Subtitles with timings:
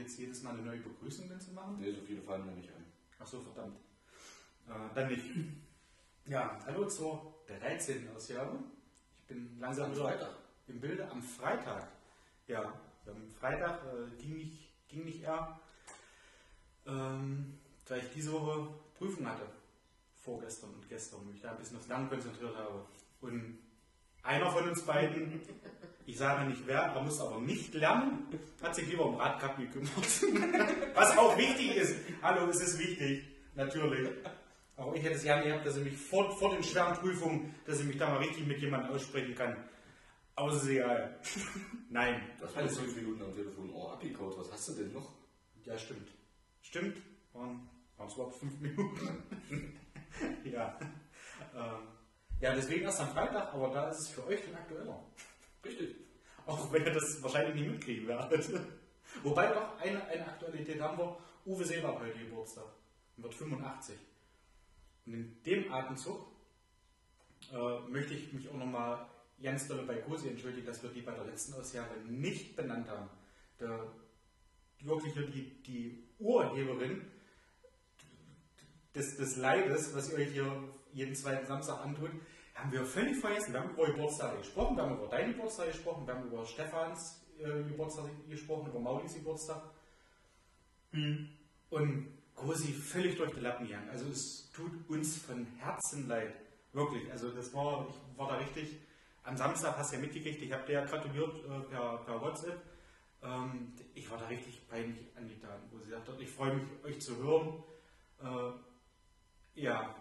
[0.00, 1.76] jetzt jedes Mal eine neue Begrüßung, wenn sie machen?
[1.78, 2.84] Nee, so viele fallen mir nicht ein.
[3.18, 3.76] Ach so, verdammt.
[4.68, 5.24] Äh, dann nicht.
[6.26, 8.08] Ja, hallo zur 13.
[8.14, 8.58] Ausgabe.
[9.20, 10.30] Ich bin langsam Am wieder Freitag.
[10.68, 11.88] im Bilde am Freitag.
[12.46, 12.72] Ja,
[13.06, 15.58] am Freitag äh, ging, nicht, ging nicht eher,
[16.86, 19.46] ähm, da ich diese Woche Prüfung hatte.
[20.14, 22.84] Vorgestern und gestern, wo ich da ein bisschen aufs Lernen konzentriert habe.
[23.22, 23.58] Und
[24.22, 25.40] einer von uns beiden,
[26.06, 28.26] ich sage nicht wer, er muss aber nicht lernen,
[28.62, 29.94] hat sich lieber um Radkapp gekümmert.
[30.94, 31.96] Was auch wichtig ist.
[32.22, 34.08] Hallo, es ist wichtig, natürlich.
[34.76, 37.80] Aber ich hätte es gerne gehabt, dass ich mich vor, vor den schweren Prüfungen, dass
[37.80, 39.56] ich mich da mal richtig mit jemandem aussprechen kann.
[40.34, 41.18] Aber es ist egal.
[41.90, 43.70] Nein, Das war alles fünf Minuten am Telefon.
[43.74, 45.12] Oh, Apicode, was hast du denn noch?
[45.64, 46.08] Ja, stimmt.
[46.62, 46.96] Stimmt.
[47.34, 49.22] Waren, waren es überhaupt fünf Minuten?
[50.44, 50.78] ja.
[51.54, 51.88] Ähm,
[52.40, 55.02] ja, deswegen erst am Freitag, aber da ist es für euch dann aktueller.
[55.64, 55.96] Richtig.
[56.46, 58.48] Auch wenn ihr das wahrscheinlich nicht mitkriegen werdet.
[59.22, 61.16] Wobei doch eine, eine Aktualität haben wir.
[61.46, 62.66] Uwe Seeler heute Geburtstag.
[63.16, 63.96] Er wird 85.
[65.06, 66.26] Und in dem Atemzug
[67.52, 69.06] äh, möchte ich mich auch nochmal
[69.42, 73.08] ganz doll bei Kosi entschuldigen, dass wir die bei der letzten Ausgabe nicht benannt haben.
[73.58, 73.90] Der,
[74.82, 77.02] wirklich die, die Urheberin
[78.94, 80.52] des, des Leides, was ihr euch hier
[80.92, 82.10] jeden zweiten Samstag antut,
[82.54, 83.52] haben wir völlig vergessen.
[83.52, 87.24] Wir haben über Geburtstage gesprochen, wir haben über deinen Geburtstag gesprochen, wir haben über Stefans
[87.38, 89.62] äh, Geburtstag gesprochen, über Maulis Geburtstag.
[91.70, 93.88] Und Cosi völlig durch die Lappen gegangen.
[93.90, 96.34] Also es tut uns von Herzen leid.
[96.72, 97.10] Wirklich.
[97.10, 98.76] Also das war, ich war da richtig.
[99.22, 102.60] Am Samstag hast du ja mitgekriegt, ich habe dir ja gratuliert äh, per, per WhatsApp.
[103.22, 107.16] Ähm, ich war da richtig peinlich angetan, wo sie sagte, ich freue mich, euch zu
[107.18, 107.62] hören.
[108.22, 108.52] Äh,
[109.54, 109.94] ja,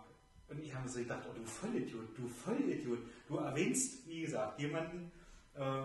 [0.49, 2.99] und ich habe so gedacht, oh du Vollidiot, du Vollidiot.
[3.27, 5.11] Du erwähnst, wie gesagt, jemanden,
[5.53, 5.81] äh,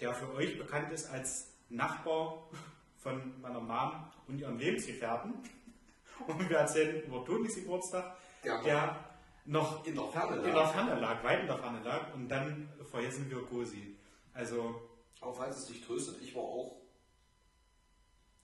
[0.00, 2.48] der für euch bekannt ist als Nachbar
[2.96, 5.34] von meiner Mom und ihrem Lebensgefährten.
[6.28, 8.62] Und wir erzählen über Tonis Geburtstag, Ja.
[8.62, 9.04] der
[9.46, 10.54] noch In der Ferne in lag.
[10.54, 12.14] der Ferne lag, weit in der Ferne lag.
[12.14, 13.96] Und dann vergessen wir Cosi.
[14.32, 14.80] Also,
[15.20, 16.76] Aber falls es dich tröstet, ich war auch.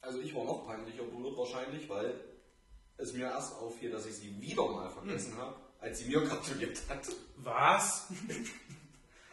[0.01, 2.13] Also ich war noch peinlicher berührt wahrscheinlich, weil
[3.01, 6.79] es mir erst auffiel, dass ich sie wieder mal vergessen habe, als sie mir gratuliert
[6.89, 7.09] hat.
[7.37, 8.09] was?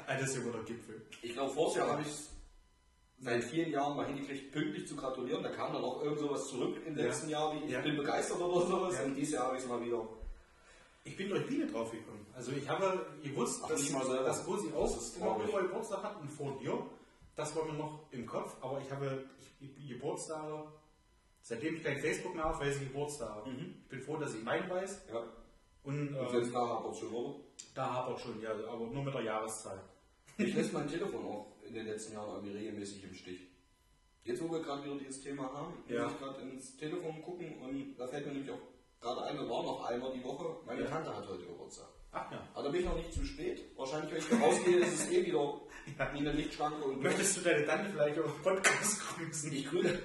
[0.09, 1.01] Ah, das ist ja wohl der Gipfel.
[1.21, 2.29] Ich glaube, vorher Jahr habe ich es
[3.19, 5.43] seit vielen Jahren mal hingekriegt, pünktlich zu gratulieren.
[5.43, 7.03] Da kam dann auch irgend sowas zurück im Ja.
[7.07, 7.81] letzten Jahr, wie ich Ja.
[7.81, 8.93] bin begeistert oder sowas.
[8.95, 9.03] Ja.
[9.03, 10.07] Und dieses Jahr habe ich es mal wieder.
[11.03, 12.25] Ich bin durch Biene drauf gekommen.
[12.33, 14.23] Also ich habe gewusst, Ach, dass, nicht mal selber.
[14.23, 15.49] dass Das auch ist immer traurig.
[15.49, 16.85] immer Geburtstag hat und vor dir.
[17.35, 19.25] Das war mir noch im Kopf, aber ich habe
[19.59, 20.71] ich, Geburtstage,
[21.47, 23.49] seitdem ich kein Facebook mehr habe, weiß ich Geburtstage.
[23.49, 23.75] Mhm.
[23.83, 25.05] Ich bin froh, dass ich meinen weiß.
[25.11, 25.23] Ja.
[25.83, 27.39] Und, Und äh, jetzt da habe ich schon wurde.
[27.73, 29.81] da hapert schon, ja, aber nur mit der Jahreszahl.
[30.37, 33.47] Ich lässt mein Telefon auch in den letzten Jahren irgendwie regelmäßig im Stich.
[34.25, 36.03] Jetzt, wo wir gerade wieder dieses Thema haben, Ja.
[36.03, 38.59] muss ich gerade ins Telefon gucken und da fällt mir nämlich auch
[38.99, 40.87] gerade ein, da war noch einmal die Woche, meine Ja.
[40.89, 41.87] Tante hat heute Geburtstag.
[42.17, 42.39] Ach ja.
[42.53, 43.63] Aber da bin ich noch nicht zu spät.
[43.75, 45.61] Wahrscheinlich, wenn ich rausgehe, ist es eh wieder
[46.13, 49.53] wie eine Lichtschranke und Möchtest du deine Tante vielleicht auf Podcast grüßen?
[49.53, 49.99] ich grüne.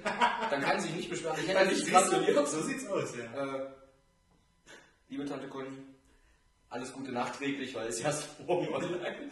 [0.49, 1.37] Dann kann sie sich nicht beschweren.
[1.41, 2.47] Ich hätte nicht gratuliert.
[2.47, 3.55] So sieht's aus, ja.
[3.55, 3.67] Äh,
[5.09, 5.69] liebe Tante Conny,
[6.69, 9.29] alles Gute nachträglich, weil es ja erst morgen online.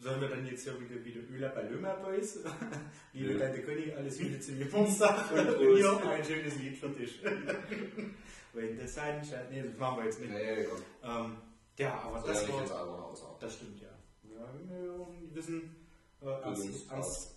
[0.00, 2.40] Sollen wir dann jetzt hier wieder, wieder Öla bei Lömer Boys?
[3.12, 3.38] Liebe Nö.
[3.38, 6.02] Tante Conny, alles Gute zum Geburtstag und Prost.
[6.02, 7.20] hier ein schönes Lied für dich.
[8.54, 9.46] Wenn der Sunshine.
[9.50, 10.32] Nee, das machen wir jetzt nicht.
[10.32, 10.82] Nee, komm.
[11.02, 11.36] Ähm,
[11.78, 13.04] ja, aber Das das war.
[13.06, 13.22] aus.
[13.40, 13.88] Das stimmt, ja.
[14.22, 15.76] Ja, wir wissen,
[16.22, 16.90] äh, Ernst.
[16.90, 17.34] Ernst,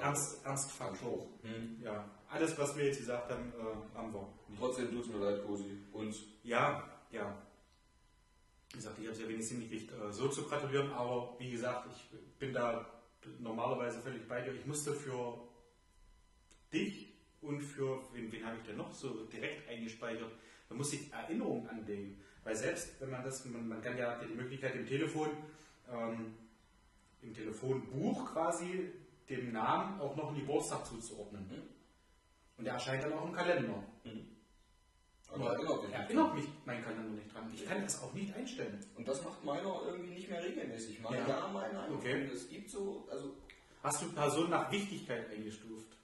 [0.00, 1.26] Ernst, Ernstfaktor.
[1.42, 1.80] Hm.
[1.82, 4.28] Ja, alles, was wir jetzt gesagt haben, äh, haben wir.
[4.48, 4.58] nicht.
[4.60, 5.78] Trotzdem tut es mir leid, Cosi.
[5.92, 7.36] Und Ja, ja.
[8.72, 11.86] Wie gesagt, ich habe es ja wenigstens hingekriegt, äh, so zu gratulieren, aber wie gesagt,
[11.94, 12.84] ich bin da
[13.38, 14.52] normalerweise völlig bei dir.
[14.52, 15.38] Ich musste für
[16.72, 20.30] dich und für, wen, wen habe ich denn noch so direkt eingespeichert,
[20.68, 22.20] da muss ich Erinnerungen anlegen.
[22.44, 25.30] Weil selbst wenn man das, man, man kann ja die Möglichkeit im Telefon,
[25.90, 26.34] ähm,
[27.22, 28.92] im Telefonbuch quasi
[29.28, 31.50] dem Namen auch noch einen Geburtstag zuzuordnen.
[32.56, 33.82] Und der erscheint dann auch im Kalender.
[35.32, 35.98] aber erinnert mich nicht.
[35.98, 37.50] Erinnert mich mein Kalender nicht dran.
[37.52, 38.78] Ich kann das auch nicht einstellen.
[38.94, 41.00] Und das macht meiner irgendwie nicht mehr regelmäßig.
[41.00, 41.28] Mal Ja.
[41.28, 41.92] ja, mal nein.
[41.92, 42.22] Okay.
[42.22, 43.34] Und es gibt so, also
[43.84, 45.94] Hast du Personen nach Wichtigkeit eingestuft?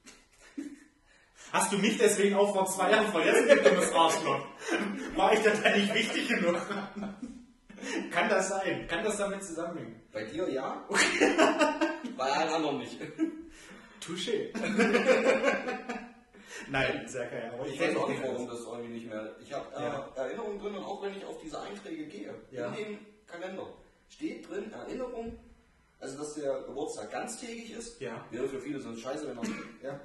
[1.53, 4.47] Hast du mich deswegen auch vor zwei Jahren vergessen, du dummes Arschloch?
[5.17, 6.57] War ich denn da nicht wichtig genug?
[8.11, 8.87] Kann das sein?
[8.89, 9.97] Kann das damit zusammenhängen?
[10.13, 10.85] bei dir ja,
[12.17, 12.99] bei allen anderen nicht.
[14.05, 14.51] Touché.
[16.69, 17.51] Nein, sehr geil.
[17.55, 19.37] Aber Ich ich weiß auch nicht, warum das irgendwie nicht mehr.
[19.41, 20.09] Ich habe äh, Ja.
[20.17, 22.67] Erinnerungen drin und auch wenn ich auf diese Einträge gehe, Ja.
[22.69, 23.67] in den Kalender,
[24.09, 25.39] steht drin Erinnerung,
[26.01, 28.01] also dass der Geburtstag ganztägig ist.
[28.01, 28.25] Ja.
[28.31, 29.45] Wäre für viele sonst scheiße, wenn er.
[29.93, 30.01] ja.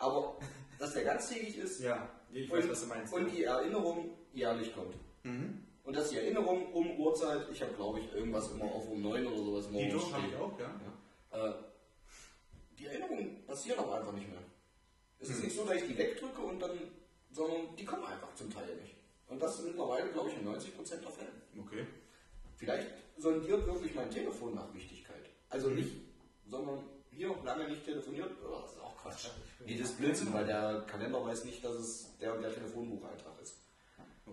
[0.00, 0.36] Aber
[0.78, 3.12] dass der ganztägig ist Ja, ich und, weiß, was du meinst.
[3.12, 4.96] und die Erinnerung jährlich kommt.
[5.22, 5.64] Mhm.
[5.84, 9.26] Und dass die Erinnerung um Uhrzeit, ich habe glaube ich irgendwas immer auf um 9
[9.26, 10.80] oder sowas Die morgens Dose habe ich auch, ja.
[11.32, 11.48] Ja.
[11.48, 11.54] Äh,
[12.78, 14.40] die Erinnerungen passieren aber einfach nicht mehr.
[15.18, 15.44] Es ist Hm.
[15.44, 16.78] nicht so, dass ich die wegdrücke und dann,
[17.30, 18.94] sondern die kommen einfach zum Teil nicht.
[19.28, 21.30] Und das mittlerweile, glaube ich, in 90% der Fälle.
[21.58, 21.86] Okay.
[22.56, 25.28] Vielleicht sondiert wirklich mein Telefon nach Wichtigkeit.
[25.50, 25.76] Also Mhm.
[25.76, 25.92] nicht,
[26.46, 26.84] sondern
[27.20, 28.30] hier lange nicht telefoniert.
[28.42, 29.26] Oh, das ist auch Quatsch.
[29.66, 33.34] Nee, das ist Blödsinn, weil der Kalender weiß nicht, dass es der und der Telefonbucheintrag
[33.42, 33.56] ist.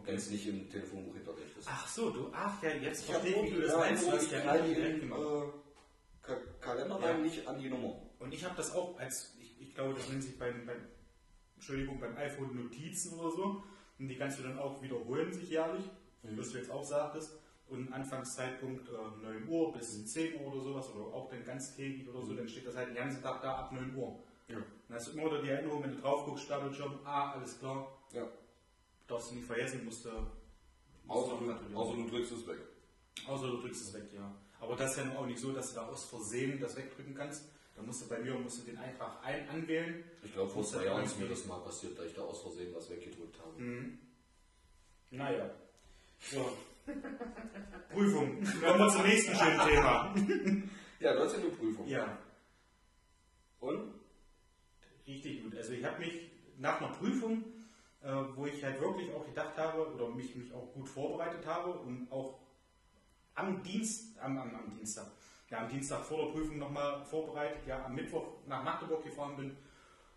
[0.03, 1.67] Wenn es nicht im Telefonbuch hinterlegt ist.
[1.69, 4.03] Ach so, du, ach ja, jetzt Ich verstehe ich, wie du das ja, meinst.
[4.05, 5.19] Die ja Knall immer direkt gemacht.
[5.21, 5.51] äh,
[6.21, 7.17] Ka Kalender Ja.
[7.17, 7.99] nicht an die Nummer.
[8.19, 10.87] Und ich habe das auch als, ich, ich glaube, das nennt sich beim, beim,
[11.55, 13.63] Entschuldigung, beim iPhone Notizen oder so.
[13.99, 15.83] Und die kannst du dann auch wiederholen, sich jährlich,
[16.23, 16.37] Mhm.
[16.37, 17.31] was du jetzt auch sagtest.
[17.69, 22.25] Und Anfangszeitpunkt äh, 9 Uhr bis 10 Uhr oder sowas, oder auch dann ganztägig oder
[22.25, 24.19] so, dann steht das halt den ganzen Tag da ab 9 Uhr.
[24.47, 24.57] Ja.
[24.87, 27.91] Dann hast du immer wieder die Erinnerung, wenn du drauf guckst, Stapelschirm, ah, alles klar,
[28.13, 28.25] ja.
[29.05, 30.09] darfst du nicht vergessen, musst du.
[31.09, 32.59] Außer, musst du du, außer du drückst es weg.
[33.27, 34.33] Außer du drückst es weg, ja.
[34.59, 37.49] Aber das ist ja auch nicht so, dass du da aus Versehen das wegdrücken kannst.
[37.75, 40.03] Da musst du bei mir musst du den Eintrag ein anwählen.
[40.23, 41.37] Ich glaube, vor zwei Jahren auch ist mir nicht.
[41.37, 43.61] das mal passiert, da ich da aus Versehen was weggedrückt habe.
[43.61, 43.99] Mhm.
[45.11, 45.49] Naja.
[46.19, 46.57] So.
[47.93, 48.43] Prüfung.
[48.43, 50.15] Kommen wir zum nächsten schönen Thema.
[50.99, 51.87] Ja, du hast ja eine Prüfung.
[51.87, 52.17] Ja,
[53.59, 53.93] Und?
[55.05, 55.55] richtig gut.
[55.55, 57.43] Also ich habe mich nach einer Prüfung,
[58.01, 61.71] äh, wo ich halt wirklich auch gedacht habe oder mich, mich auch gut vorbereitet habe
[61.71, 62.39] und auch
[63.35, 65.07] am Dienst, am, am, am Dienstag,
[65.49, 69.55] ja am Dienstag vor der Prüfung nochmal vorbereitet, ja am Mittwoch nach Magdeburg gefahren bin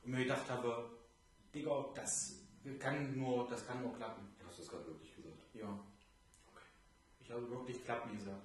[0.03, 0.91] und mir gedacht habe,
[1.55, 2.41] Digga, das
[2.79, 4.29] kann nur, das kann nur klappen.
[4.47, 5.43] Hast du das gerade wirklich gesagt?
[5.55, 5.79] Ja.
[7.31, 8.43] Ich habe wirklich Klappen gesagt.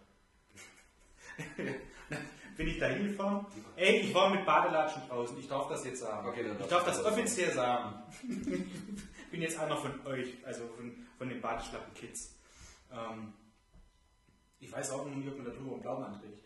[2.55, 3.47] Bin ich da hingefahren?
[3.75, 5.39] Ey, ich war mit Badelatschen draußen.
[5.39, 6.27] Ich darf das jetzt sagen.
[6.27, 8.03] Okay, ich darf das das offiziell sagen.
[9.31, 12.35] Bin jetzt einer von euch, also von, von den Badeschlappen-Kids.
[12.91, 13.33] Ähm,
[14.59, 16.45] ich weiß auch noch nicht, ob man darüber einen Blaumann trägt.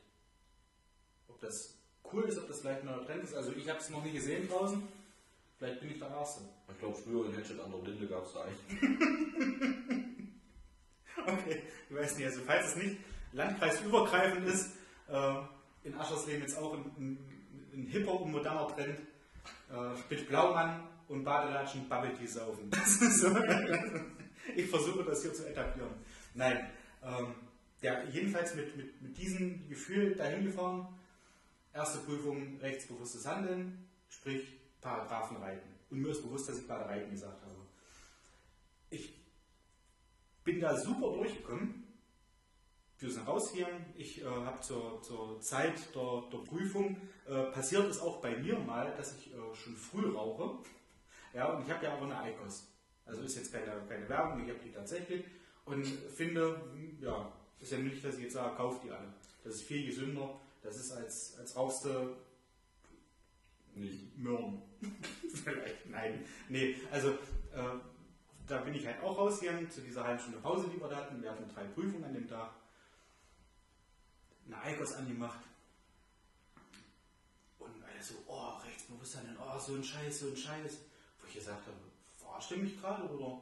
[1.27, 1.77] Ob das
[2.13, 3.35] cool ist, ob das vielleicht ein neuer Trend ist.
[3.35, 4.81] Also ich habe es noch nie gesehen draußen.
[5.57, 6.43] Vielleicht bin ich der Erste.
[6.71, 10.05] Ich glaube, früher in Hatchet an der Linde gab es da eigentlich.
[11.27, 12.97] Okay, ich weiß nicht, also falls es nicht
[13.33, 14.71] landkreisübergreifend ist,
[15.09, 15.33] äh,
[15.83, 17.17] in Aschersleben jetzt auch ein, ein,
[17.73, 18.99] ein hipper und moderner Trend,
[19.71, 22.71] äh, mit Blaumann und Badelatschen Bubble saufen.
[22.85, 23.35] So.
[24.55, 25.91] ich versuche das hier zu etablieren.
[26.33, 26.69] Nein,
[27.03, 27.35] ähm,
[27.81, 30.87] ja, jedenfalls mit, mit, mit diesem Gefühl dahin gefahren.
[31.73, 34.47] Erste Prüfung rechtsbewusstes Handeln, sprich
[34.81, 35.69] Paragraphen reiten.
[35.89, 37.55] Und mir ist bewusst, dass ich gerade reiten gesagt habe.
[38.89, 39.13] Ich
[40.49, 41.83] bin da super durchgekommen.
[42.97, 43.67] Wir sind raus hier.
[43.95, 48.57] Ich äh, habe zur, zur Zeit der, der Prüfung, äh, passiert es auch bei mir
[48.57, 50.57] mal, dass ich äh, schon früh rauche.
[51.33, 52.67] Ja, und ich habe ja aber eine Eikos.
[53.05, 55.23] Also ist jetzt keine, keine Werbung, ich habe die tatsächlich.
[55.65, 59.13] Und finde, hm, ja, ist ja nicht, dass ich jetzt sage, kauft die alle.
[59.43, 60.39] Das ist viel gesünder.
[60.63, 62.15] Das ist als, als rauchst du
[63.75, 64.17] Nicht.
[64.17, 64.63] Möhren.
[65.43, 66.25] Vielleicht, nein.
[66.49, 67.11] Nee, also
[67.53, 67.77] äh,
[68.49, 71.21] da bin ich halt auch rausgegangen zu dieser halben Stunde Pause, die wir da hatten.
[71.21, 72.51] Wir hatten drei Prüfungen an dem Tag.
[74.47, 75.39] Eine Eikos angemacht.
[77.59, 80.79] Und alle so, oh, Rechtsbewusstsein, oh, so ein Scheiß, so ein Scheiß.
[81.19, 81.77] Wo ich gesagt habe,
[82.17, 83.41] verarscht ihr mich gerade oder?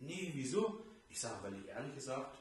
[0.00, 0.84] Nee, wieso?
[1.08, 2.36] Ich sage, weil ich ehrlich gesagt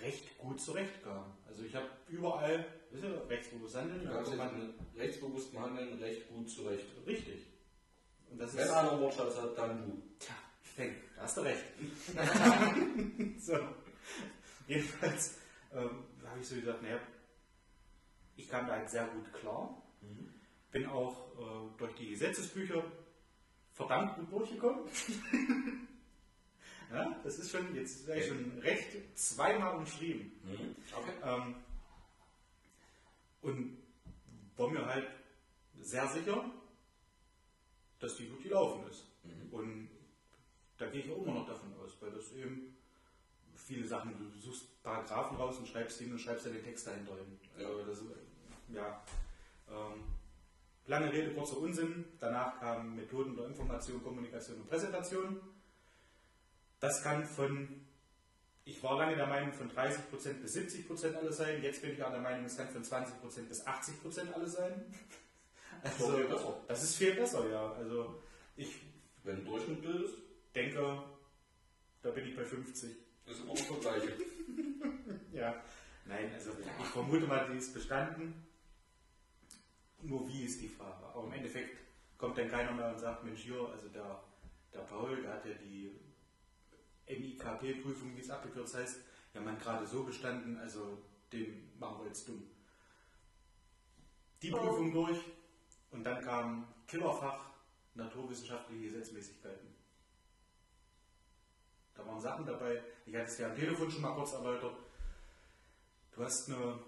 [0.00, 1.32] recht gut zurechtkam.
[1.46, 6.28] Also ich habe überall, wisst ihr, Rechtsbewusstsein, Du da kannst man mit rechtsbewusstem Handeln recht
[6.28, 6.86] gut zurecht.
[7.06, 7.46] Richtig.
[8.30, 8.72] Und das Wenn ist.
[8.72, 10.02] einer Wortschatz hat, dann du.
[10.18, 10.34] Tja,
[10.78, 11.64] Feng, da hast du recht.
[13.40, 13.58] so.
[14.68, 15.38] Jedenfalls
[15.72, 17.00] ähm, habe ich so gesagt, naja,
[18.36, 19.82] ich kam da halt sehr gut klar.
[20.70, 22.84] Bin auch äh, durch die Gesetzesbücher
[23.72, 24.84] verdammt gut durchgekommen.
[26.92, 30.30] ja, das ist schon, jetzt wäre ich schon recht zweimal umschrieben.
[30.96, 31.12] Okay.
[31.24, 31.56] Ähm,
[33.42, 33.78] und
[34.56, 35.08] war mir halt
[35.80, 36.48] sehr sicher,
[37.98, 39.06] dass die gut gelaufen ist.
[39.50, 39.97] Und
[40.78, 42.76] da gehe ich auch immer noch davon aus, weil das eben
[43.54, 47.16] viele Sachen, du suchst Paragraphen raus und schreibst ihn und schreibst dann den Text dahinter
[47.16, 47.38] hin.
[47.56, 48.02] Also das,
[48.68, 49.02] ja,
[49.68, 50.04] ähm,
[50.86, 52.04] lange Rede, kurzer Unsinn.
[52.20, 55.40] Danach kamen Methoden der Information, Kommunikation und Präsentation.
[56.80, 57.88] Das kann von
[58.68, 61.62] ich war lange der Meinung, von 30% bis 70% alles sein.
[61.62, 64.84] Jetzt bin ich auch der Meinung, es kann von 20% bis 80% alles sein.
[66.28, 66.60] besser.
[66.68, 67.72] Das ist viel besser, ja.
[67.72, 68.22] Also
[68.56, 68.76] ich
[69.24, 70.16] Wenn du Durchschnitt bildest,
[70.58, 71.02] denke,
[72.02, 72.90] da bin ich bei 50.
[73.26, 74.12] ist immer noch das Gleiche.
[75.32, 75.62] Ja.
[76.04, 78.46] Nein, also ich vermute mal, die ist bestanden.
[80.02, 81.04] Nur wie ist die Frage.
[81.06, 81.78] Aber im Endeffekt
[82.16, 84.22] kommt dann keiner mehr und sagt, Mensch, hier, also der,
[84.72, 85.94] der Paul, der hat ja die
[87.06, 89.00] MIKP-Prüfung, wie es abgekürzt heißt,
[89.34, 92.42] ja man gerade so bestanden, also den machen wir jetzt dumm.
[94.42, 95.18] Die Prüfung durch
[95.90, 97.50] und dann kam Killerfach
[97.94, 99.77] naturwissenschaftliche Gesetzmäßigkeiten.
[101.98, 104.76] Da waren Sachen dabei, ich hatte es ja am Telefon schon mal kurz erläutert.
[106.14, 106.78] Du hast eine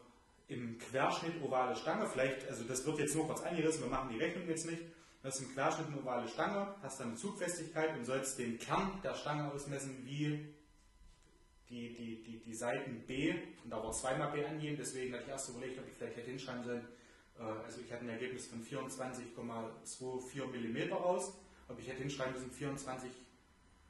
[0.46, 4.18] im Querschnitt ovale Stange, vielleicht, also das wird jetzt nur kurz angerissen, wir machen die
[4.18, 4.82] Rechnung jetzt nicht.
[5.22, 9.00] Du hast im Querschnitt eine ovale Stange, hast dann eine Zugfestigkeit und sollst den Kern
[9.02, 10.46] der Stange ausmessen, wie
[11.68, 15.30] die, die, die, die Seiten B, und da war zweimal B angeben, deswegen hatte ich
[15.30, 16.88] erst überlegt, ob ich vielleicht hätte hinschreiben sollen,
[17.38, 21.32] äh, also ich hatte ein Ergebnis von 24,24 mm raus,
[21.68, 22.50] ob ich hätte hinschreiben müssen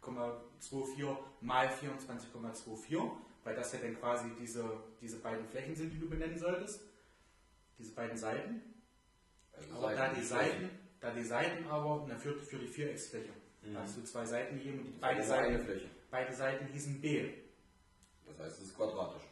[0.02, 3.10] 24,24 mal 24,24,
[3.44, 4.64] weil das ja dann quasi diese,
[5.00, 6.82] diese beiden Flächen sind, die du benennen solltest,
[7.78, 8.62] diese beiden Seiten.
[9.52, 13.30] Also Aber da die Seiten- Seiten, da die Seiten aber, na, für, für die Vierecksfläche,
[13.62, 13.74] Mhm.
[13.74, 15.90] da hast du zwei Seiten gegeben und die, beide, Seiten, Fläche.
[16.10, 17.30] beide Seiten hießen B.
[18.26, 19.22] Das heißt, es ist quadratisch.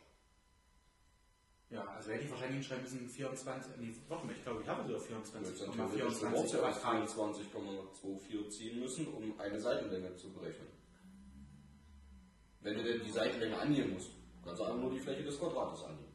[1.71, 4.83] Ja, also hätte ich wahrscheinlich hinschreiben müssen 24, nee, warte mal, ich glaube, ich habe
[4.85, 7.09] sogar Du 24, hättest dann theoretisch eine 24 Wurzel aus Quadrat.
[7.09, 10.69] 24,24 ziehen müssen, um eine Seitenlänge zu berechnen.
[12.61, 15.85] Wenn du denn die Seitenlänge annehmen musst, kannst du einfach nur die Fläche des Quadrates
[15.85, 16.15] annehmen.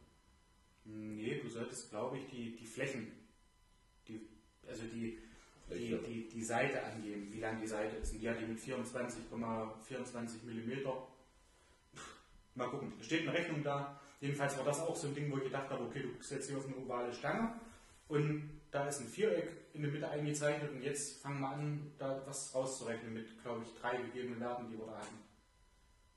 [0.86, 3.12] Nee, du solltest, glaube ich, die, die Flächen,
[4.07, 4.27] die,
[4.67, 5.19] also die,
[5.69, 8.13] die, die, die Seite angeben, wie lang die Seite ist.
[8.13, 10.88] Und die hat die mit 24,24 mm.
[12.55, 14.00] Mal gucken, da steht eine Rechnung da.
[14.24, 16.58] Jedenfalls war das auch so ein Ding, wo ich gedacht habe, okay, du jetzt hier
[16.58, 17.60] auf eine ovale Stange
[18.08, 22.24] und da ist ein Viereck in der Mitte eingezeichnet und jetzt fangen wir an, da
[22.25, 25.18] was rauszurechnen mit, glaube ich, drei gegebenen Werten, die wir da hatten.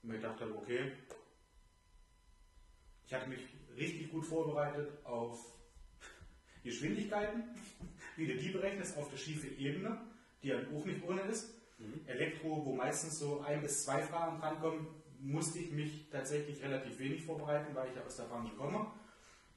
[0.04, 0.92] Und mir gedacht habe, okay,
[3.06, 3.40] ich hatte mich
[3.76, 5.44] richtig gut vorbereitet auf
[6.62, 7.42] Geschwindigkeiten,
[8.14, 10.00] wie du die berechnest auf der schiefe Ebene,
[10.44, 11.50] die ja auch nicht ohne ist.
[12.06, 14.86] Elektro, wo meistens so ein bis zwei Fragen drankommen,
[15.20, 18.90] musste ich mich tatsächlich relativ wenig vorbereiten, weil ich ja aus der Branche komme.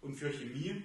[0.02, 0.84] Und für Chemie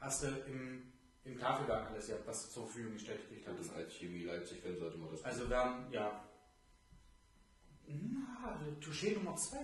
[0.00, 0.92] hast du im,
[1.24, 3.74] im Tafelwerk alles ja, was zur Verfügung gestellt gekriegt Und hast.
[3.74, 6.22] als Chemie Leipzig, wenn sollte man das Also werden, ja.
[7.88, 9.58] Na, also Touché Nummer 2.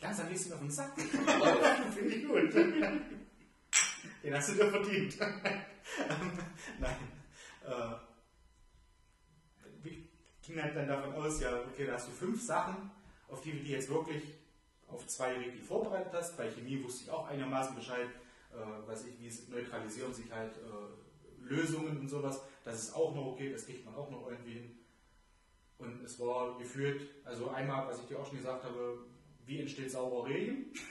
[0.00, 1.00] Langsam gehst du mir auf den Sack.
[1.94, 2.54] Finde ich gut.
[4.22, 5.18] Den hast du dir verdient.
[6.80, 6.96] Nein.
[7.64, 7.94] Äh,
[9.84, 9.98] ich
[10.42, 12.90] ging halt dann davon aus, ja, okay, da hast du fünf Sachen,
[13.32, 14.22] auf die du die jetzt wirklich
[14.86, 16.36] auf zwei richtig vorbereitet hast.
[16.36, 18.08] Bei Chemie wusste ich auch einigermaßen Bescheid,
[18.52, 22.42] äh, weiß ich, wie es neutralisieren sich halt äh, Lösungen und sowas.
[22.64, 24.78] Das ist auch noch okay, das kriegt man auch noch irgendwie hin.
[25.78, 28.98] Und es war gefühlt, also einmal, was ich dir auch schon gesagt habe,
[29.46, 30.66] wie entsteht sauber Regen?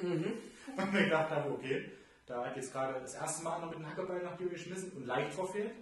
[0.02, 1.90] Und mir gedacht habe, okay,
[2.26, 5.06] da hat jetzt gerade das erste Mal einer mit dem Hackebeil nach dir geschmissen und
[5.06, 5.72] leicht verfehlt.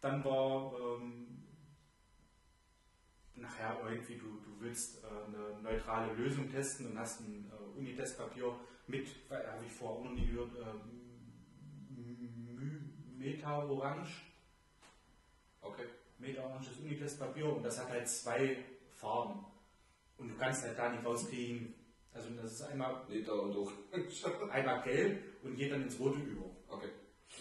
[0.00, 1.31] Dann war ähm,
[3.36, 8.54] nachher irgendwie, du, du willst äh, eine neutrale Lösung testen und hast ein äh, Unitestpapier
[8.86, 11.02] mit, weil, habe ich vorher auch noch nie gehört, ähm,
[13.22, 14.22] Meta-Orange.
[15.60, 15.84] Okay.
[16.18, 18.56] Meta-oranges Unitestpapier und das hat halt zwei
[18.90, 19.44] Farben.
[20.18, 21.74] Und du kannst halt da nicht rauskriegen.
[22.12, 23.56] Also das ist einmal, Meter und
[24.50, 26.44] einmal gelb und geht dann ins Rote über.
[26.68, 26.90] Okay.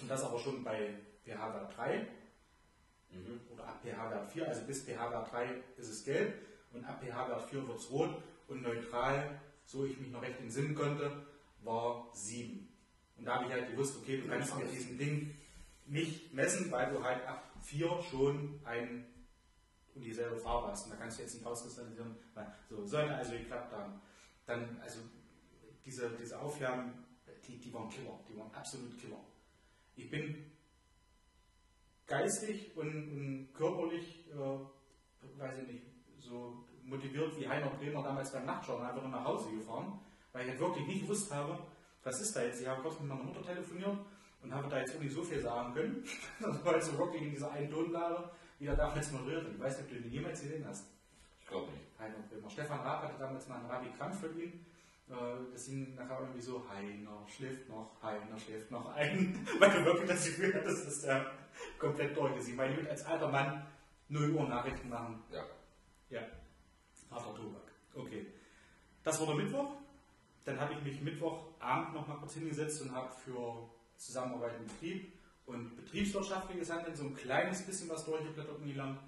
[0.02, 0.94] Und das aber schon bei
[1.26, 2.08] pH-Wert 3
[3.12, 3.40] Mhm.
[3.54, 5.46] oder ab pH-Wert 4, also bis pH-Wert 3
[5.78, 6.34] ist es gelb
[6.74, 10.76] und ab pH-Wert 4 wird es rot und neutral, so ich mich noch recht entsinnen
[10.76, 11.26] konnte,
[11.64, 12.68] war 7.
[13.18, 15.36] Und da habe ich halt gewusst, okay, du kannst mit diesem Ding
[15.86, 19.06] nicht messen, weil du halt ab 4 schon ein
[19.94, 20.86] und dieselbe Farbe hast.
[20.86, 22.16] Und da kannst du jetzt nicht auskristallisieren.
[22.34, 24.02] weil- So, sollte also geklappt haben.
[24.46, 25.00] Dann, also
[25.86, 26.94] diese, diese Aufgaben,
[27.48, 29.20] die, die waren Killer, die waren absolut Killer.
[29.96, 30.50] Ich bin
[32.12, 35.84] geistig und, und körperlich, äh, weiß ich nicht,
[36.20, 40.00] so motiviert wie Heiner Bremer damals beim Nachtjournal wieder nach Hause gefahren,
[40.34, 41.58] weil ich halt wirklich nicht gewusst habe,
[42.04, 42.62] was ist da jetzt.
[42.62, 43.98] Ich habe kurz mit meiner Mutter telefoniert
[44.44, 46.04] und habe da jetzt nicht so viel sagen können.
[46.40, 49.48] Das war also wirklich in dieser einen Tonlage, wie er damals moderiert.
[49.54, 50.86] Ich weiß nicht, ob du den jemals gesehen hast.
[51.40, 51.86] Ich glaube nicht.
[52.00, 52.50] Heiner Bremer.
[52.50, 54.66] Stefan Raab hatte damals mal ein Radikant für ihn.
[55.10, 55.14] Äh,
[55.54, 59.48] Das ging nachher irgendwie so, Heiner schläft noch, Heiner schläft noch ein.
[59.60, 61.32] Weil du wirklich das Gefühl hattest, dass er
[61.80, 62.58] komplett durchgesehen.
[62.58, 63.66] Weil ich würde als alter Mann
[64.10, 65.24] 0 Uhr Nachrichten machen.
[65.32, 65.46] Ja.
[66.10, 66.22] Ja,
[67.10, 67.72] harter Tobak.
[67.96, 68.28] Okay.
[69.04, 69.72] Das war der Mittwoch.
[70.46, 75.14] Dann habe ich mich Mittwochabend noch mal kurz hingesetzt und habe für Zusammenarbeit im Betrieb
[75.46, 79.00] und betriebswirtschaftliches Handeln, so ein kleines bisschen was durchgeblättert in die Land.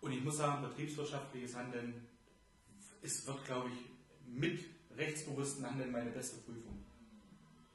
[0.00, 2.06] Und ich muss sagen, betriebswirtschaftliches Handeln
[3.02, 3.90] ist, wird, glaube ich,
[4.26, 4.64] mit
[4.96, 6.84] rechtsbewussten Handeln meine beste Prüfung.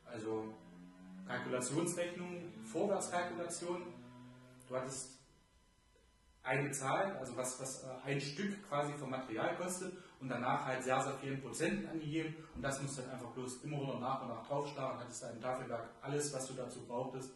[0.05, 0.53] Also
[1.27, 3.81] Kalkulationsrechnung, Vorwärtskalkulation.
[4.71, 5.19] Du hattest
[6.43, 10.81] eine Zahl, also was, was äh, ein Stück quasi vom Material kostet und danach halt
[10.81, 14.21] sehr, sehr vielen Prozenten angegeben und das musst du dann einfach bloß immer wieder nach
[14.21, 17.33] und nach draufschlagen, hattest ein Tafelwerk, alles, was du dazu brauchtest.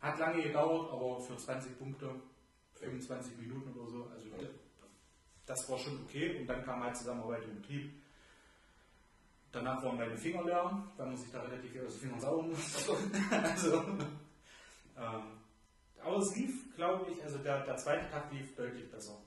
[0.00, 2.10] Hat lange gedauert, aber für 20 Punkte,
[2.74, 4.28] 25 Minuten oder so, also
[5.46, 7.92] das war schon okay und dann kam halt Zusammenarbeit im Betrieb.
[9.52, 12.48] Danach waren meine Finger leer, weil man sich da relativ viel aus den Fingern saugen
[12.48, 12.88] muss.
[13.30, 13.84] also,
[14.98, 15.35] ähm,
[16.06, 19.18] aber es lief, glaube ich, also der, der zweite Tag lief deutlich besser.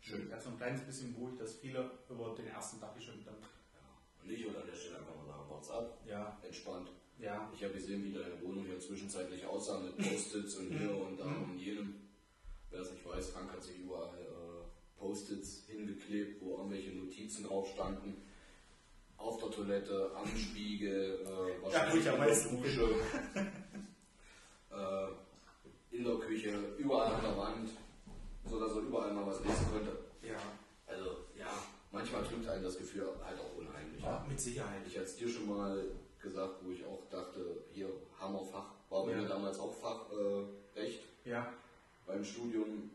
[0.00, 0.26] Schön.
[0.26, 3.36] Ich habe so ein kleines bisschen beruhigt, dass viele über den ersten Tag gestimmt haben.
[3.40, 4.22] Ja.
[4.22, 6.90] Und ich an der Stelle einfach mal sagen, WhatsApp, Ja, entspannt.
[7.18, 7.50] ja.
[7.54, 11.24] Ich habe gesehen, wie deine Wohnung hier zwischenzeitlich aussah mit Post-its und hier und da
[11.24, 12.08] und jenem.
[12.70, 17.68] Wer es nicht weiß, Frank hat sich überall äh, Post-its hingeklebt, wo irgendwelche Notizen drauf
[17.68, 18.22] standen.
[19.16, 22.94] Auf der Toilette, am Spiegel, äh, wo ich am in der Dusche,
[24.70, 25.06] äh,
[26.00, 27.68] in der Küche, überall an der Wand,
[28.48, 29.92] sodass er überall mal was lesen konnte.
[30.26, 30.40] Ja,
[30.86, 31.46] Also ja,
[31.92, 34.02] manchmal trübt einen das Gefühl halt auch unheimlich.
[34.02, 34.80] ja mit Sicherheit.
[34.86, 35.84] Ich hatte es dir schon mal
[36.22, 37.88] gesagt, wo ich auch dachte, hier
[38.18, 39.18] Hammerfach, war bei Ja.
[39.18, 41.52] mir damals auch Fachrecht äh, Ja,
[42.06, 42.90] beim Studium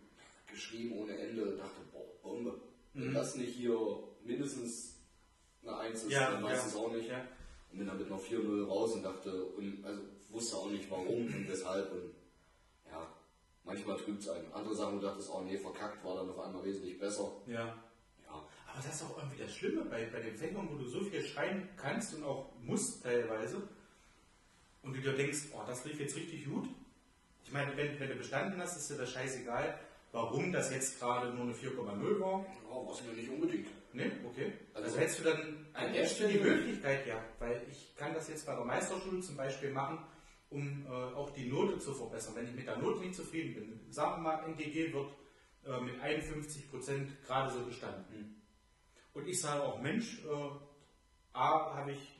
[0.51, 2.55] geschrieben ohne Ende, dachte, boah, Bombe.
[2.93, 3.13] Wenn Mhm.
[3.13, 3.77] das nicht hier
[4.23, 4.95] mindestens
[5.61, 7.09] eine Eins ist, Ja, dann weiß es auch nicht.
[7.71, 11.25] Und bin dann mit einer 4-0 raus und dachte, und also wusste auch nicht warum
[11.25, 11.91] und weshalb.
[11.91, 12.13] Und
[13.65, 14.51] manchmal trübt es einen.
[14.53, 17.31] Andere Sachen, du dachtest, oh nee, verkackt, war dann auf einmal wesentlich besser.
[17.47, 17.75] ja.
[18.27, 21.01] Ja, Aber das ist auch irgendwie das Schlimme bei, bei den Fächern, wo du so
[21.01, 23.61] viel schreiben kannst und auch musst teilweise.
[24.83, 26.67] Und du dir denkst, oh, das lief jetzt richtig gut.
[27.43, 29.79] Ich meine, wenn, wenn du bestanden hast, ist dir das scheißegal,
[30.11, 32.39] warum das jetzt gerade nur eine 4,0 war.
[32.39, 33.67] ja war es mir nicht unbedingt.
[33.93, 34.51] Ne, okay.
[34.73, 38.27] Also, Also- hättest du dann an der Stelle die Möglichkeit, ja, weil ich kann das
[38.27, 39.99] jetzt bei der Meisterschule zum Beispiel machen,
[40.49, 42.35] um äh, auch die Note zu verbessern.
[42.35, 45.11] Wenn ich mit der Note nicht zufrieden bin, sagen wir mal, NGG wird
[45.65, 48.41] äh, mit 51 Prozent gerade so bestanden.
[49.13, 50.49] Und ich sage auch, Mensch, äh,
[51.33, 52.19] A, habe ich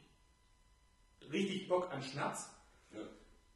[1.32, 2.50] richtig Bock an Schmerz
[2.94, 3.00] Ja.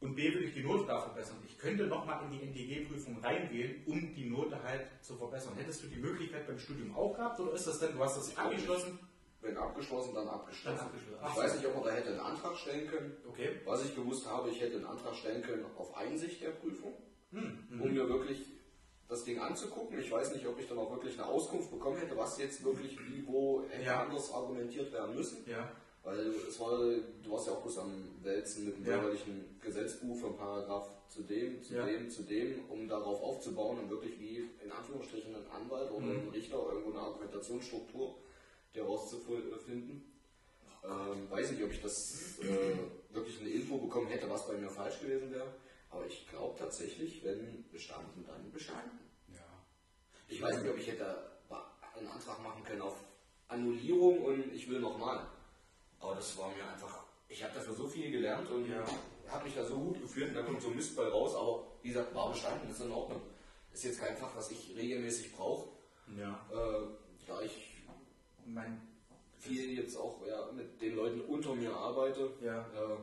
[0.00, 1.36] und B, will ich die Note da verbessern.
[1.46, 5.54] Ich könnte nochmal in die NDG-Prüfung reingehen, um die Note halt zu verbessern.
[5.56, 8.36] Hättest du die Möglichkeit beim Studium auch gehabt oder ist das denn, du hast das
[8.36, 8.98] abgeschlossen?
[9.42, 10.76] Wenn abgeschlossen, dann abgeschlossen.
[10.76, 11.24] Dann abgeschlossen.
[11.28, 13.16] Ich weiß nicht, ob man da hätte einen Antrag stellen können.
[13.28, 13.60] Okay.
[13.64, 16.94] Was ich gewusst habe, ich hätte einen Antrag stellen können auf Einsicht der Prüfung,
[17.32, 18.44] Hm, um mir wirklich
[19.08, 19.98] das Ding anzugucken.
[19.98, 22.98] Ich weiß nicht, ob ich dann auch wirklich eine Auskunft bekommen hätte, was jetzt wirklich
[23.08, 24.02] wie, wo hätte Ja.
[24.04, 25.38] anders argumentiert werden müssen.
[25.48, 25.70] Ja.
[26.02, 28.98] Weil es war, du warst ja auch bloß am Wälzen mit dem Ja.
[28.98, 31.86] bürgerlichen Gesetzbuch von Paragraph zu dem, zu Ja.
[31.86, 36.20] dem, zu dem, um darauf aufzubauen und wirklich wie in Anführungsstrichen ein Anwalt oder Mhm.
[36.22, 38.14] ein Richter irgendwo eine Argumentationsstruktur
[38.72, 40.04] herauszufinden.
[40.82, 44.70] Ähm, weiß nicht, ob ich das äh, wirklich eine Info bekommen hätte, was bei mir
[44.70, 45.52] falsch gewesen wäre.
[45.90, 48.98] Aber ich glaube tatsächlich, wenn bestanden, dann bestanden.
[49.28, 49.40] Ja.
[50.28, 51.30] Ich weiß nicht, ob ich hätte
[51.98, 52.96] einen Antrag machen können auf
[53.48, 55.26] Annullierung und ich will nochmal.
[55.98, 58.84] Aber das war mir einfach, ich habe dafür so viel gelernt und Ja.
[59.28, 61.88] habe mich da so gut gefühlt und da kommt so ein Mistball raus, aber wie
[61.88, 63.20] gesagt, war bestanden, ist in Ordnung.
[63.72, 65.68] Ist jetzt kein Fach, was ich regelmäßig brauche,
[66.16, 66.40] Ja.
[66.52, 66.86] äh,
[67.26, 67.69] da ich
[68.46, 68.80] Mein,
[69.38, 72.30] viel jetzt auch ja, mit den Leuten unter mir arbeite.
[72.42, 72.60] ja.
[72.60, 72.96] Äh,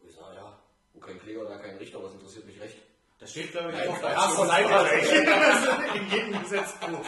[0.00, 0.58] wo ich sage, ja,
[0.92, 2.76] wo kein Kläger, da kein Richter, was interessiert mich recht.
[3.18, 7.06] Das steht, glaube ich, Nein, auf der ersten Seite in jedem Gesetzbuch.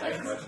[0.00, 0.42] Nein, Quatsch.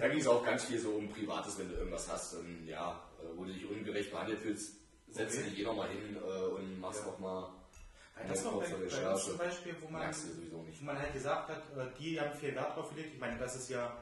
[0.00, 2.98] Da ging es auch ganz viel so um Privates, wenn du irgendwas hast, und, ja,
[3.22, 4.74] äh, wo du dich ungerecht behandelt fühlst,
[5.10, 5.48] setzt Okay.
[5.50, 7.10] dich jeder mal hin äh, und machst Ja.
[7.10, 7.52] doch mal
[8.16, 10.80] Weil das war bei, bei uns zum Beispiel, wo man, Merkst du sowieso nicht.
[10.80, 13.12] wo man halt gesagt hat, äh, die haben viel Wert drauf gelegt.
[13.14, 13.96] Ich meine, das ist ja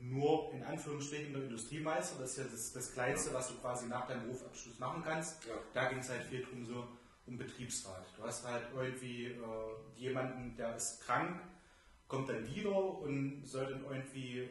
[0.00, 2.20] nur in Anführungsstrichen der Industriemeister.
[2.20, 5.44] Das ist ja das, das Kleinste, was du quasi nach deinem Berufsabschluss machen kannst.
[5.46, 5.54] Ja.
[5.74, 6.86] Da ging es halt viel drum so
[7.26, 8.06] um Betriebsrat.
[8.16, 9.36] Du hast halt irgendwie äh,
[9.96, 11.40] jemanden, der ist krank,
[12.06, 14.48] kommt dann wieder und soll dann irgendwie, äh,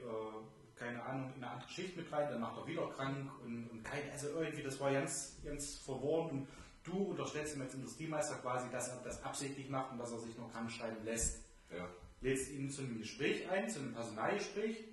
[0.75, 3.83] keine Ahnung, in eine andere Schicht mit rein, dann macht er wieder krank und, und
[3.83, 6.47] keine, also irgendwie, das war ganz, ganz verworren und
[6.83, 10.37] du unterstellst ihm als Industriemeister quasi, dass er das absichtlich macht und dass er sich
[10.37, 11.43] nur krank schreiben lässt.
[11.75, 11.87] Ja.
[12.21, 14.83] Lädst ihn zu einem Gespräch ein, zu einem Personalgespräch.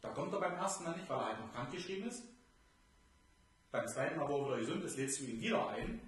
[0.00, 2.24] Da kommt er beim ersten Mal nicht, weil er halt noch krank geschrieben ist.
[3.70, 6.00] Beim zweiten Mal, wo er wieder gesund ist, lädst du ihn wieder ein.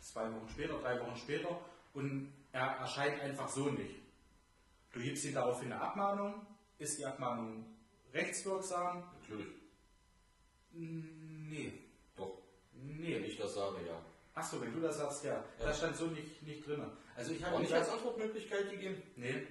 [0.00, 1.60] Zwei Wochen später, drei Wochen später.
[1.92, 3.96] Und er erscheint einfach so nicht.
[4.92, 6.46] Du gibst ihm daraufhin eine Abmahnung.
[6.78, 7.64] Ist die Abmahnung
[8.12, 9.04] rechtswirksam?
[9.20, 9.54] Natürlich.
[10.72, 11.72] Nee.
[12.16, 12.38] Doch.
[12.72, 13.16] Nee.
[13.16, 14.00] Wenn ich das sage, ja.
[14.34, 15.32] Achso, wenn du das sagst, ja.
[15.32, 15.44] Ja.
[15.66, 16.84] Das stand so nicht, nicht drin.
[17.16, 19.46] Also ich habe nicht als Antwortmöglichkeit gegeben, nee,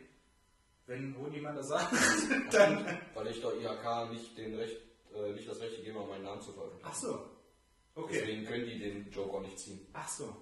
[0.86, 1.94] wenn wo niemand das sagt,
[2.52, 3.00] dann.
[3.14, 4.78] weil ich der IHK nicht, den Recht,
[5.16, 6.90] äh, nicht das Recht gegeben habe, meinen Namen zu veröffentlichen.
[6.90, 7.30] Ach so.
[7.96, 8.20] Okay.
[8.20, 9.88] Deswegen können die den Joker nicht ziehen.
[9.94, 10.36] Ach so.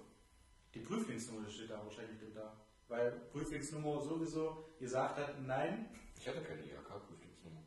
[0.74, 2.56] Die Prüflingsnummer steht da wahrscheinlich drin da.
[2.88, 5.88] Weil Prüflingsnummer sowieso gesagt hat, nein.
[6.18, 7.62] Ich hatte keine IHK-Prüfungsnummer.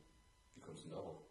[0.54, 1.22] Wie kommst du denn darauf?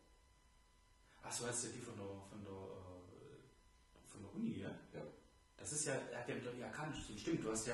[1.21, 4.71] Ach so, hast du die von der, von der, äh, von der Uni, ja?
[5.65, 7.17] Das ist ja, hat ja mit der IHK nicht zu tun.
[7.17, 7.73] Stimmt, du hast ja,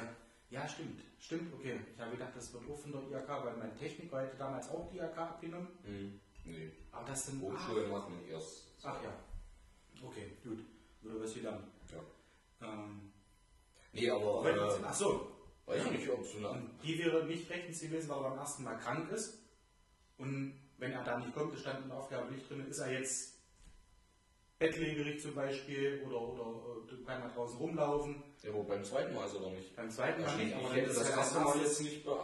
[0.50, 1.78] ja, stimmt, stimmt, okay.
[1.94, 4.90] Ich habe gedacht, das wird auch von der IHK, weil meine Technik hatte damals auch
[4.90, 5.68] die IHK abgenommen.
[5.84, 6.20] Hm.
[6.46, 6.72] Nee.
[6.94, 7.42] Aber das sind.
[7.42, 8.68] Hochschulen machen erst.
[8.82, 9.14] Ach, ja.
[10.02, 10.60] Okay, gut.
[11.02, 11.52] Würde was wieder.
[12.62, 12.68] Ja.
[12.68, 13.12] Ähm,
[13.92, 14.42] Nee, aber.
[14.46, 15.30] wenn, Äh, ach so.
[15.66, 16.50] weiß ich nicht, ob so eine.
[16.52, 19.38] Und die wäre nicht rechtens gewesen, weil er beim ersten Mal krank ist.
[20.18, 22.94] Und wenn er da nicht kommt, es stand in der Aufgabe nicht drin, ist er
[22.94, 23.31] jetzt
[24.62, 26.42] bettlägerig zum Beispiel oder, oder
[27.08, 28.24] äh, er draußen rumlaufen.
[28.44, 29.76] Ja, aber beim zweiten Mal ist er doch nicht.
[29.76, 31.82] Beim zweiten Mal Ich, nicht, ich aber hätte dann das ist erste halt Mal jetzt
[31.82, 32.16] nicht, beach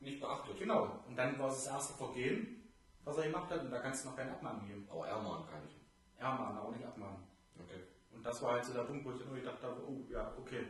[0.00, 0.58] nicht beachtet.
[0.58, 1.00] Genau.
[1.08, 2.70] Und dann war es das erste Vergehen,
[3.04, 4.86] was er gemacht hat, und da kannst du noch keine Abmahnung geben.
[4.90, 6.20] Aber ermahnen kann ich.
[6.20, 7.22] Ermahnen, aber nicht abmahnen.
[7.58, 7.80] Okay.
[8.12, 10.66] Und das war halt so der Punkt, wo ich dann gedacht habe, oh ja, okay.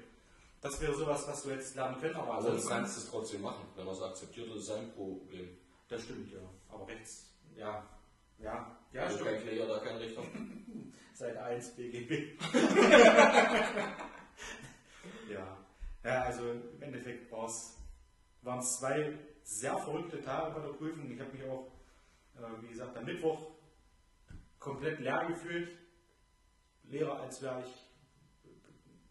[0.61, 3.67] Das wäre sowas, was du jetzt lernen können, aber Also du kannst es trotzdem machen.
[3.75, 5.59] Wenn er es akzeptiert, ist es sein Problem.
[5.89, 6.39] das stimmt ja.
[6.69, 7.85] Aber rechts, ja,
[8.39, 9.31] ja, ja, also stimmt.
[9.31, 10.23] kein Kläger, da kein Richter.
[11.15, 12.39] Seit 1 BGB.
[15.31, 15.57] ja.
[16.05, 17.49] ja, also im Endeffekt waren
[18.59, 21.11] es zwei sehr verrückte Tage bei der Prüfung.
[21.11, 21.73] Ich habe mich auch,
[22.37, 23.53] äh, wie gesagt, am Mittwoch
[24.59, 25.71] komplett leer gefühlt.
[26.85, 27.73] Leerer, als wäre ich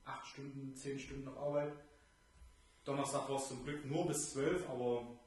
[0.05, 1.73] acht Stunden, zehn Stunden auf Arbeit.
[2.83, 5.17] Donnerstag war es zum Glück nur bis zwölf, aber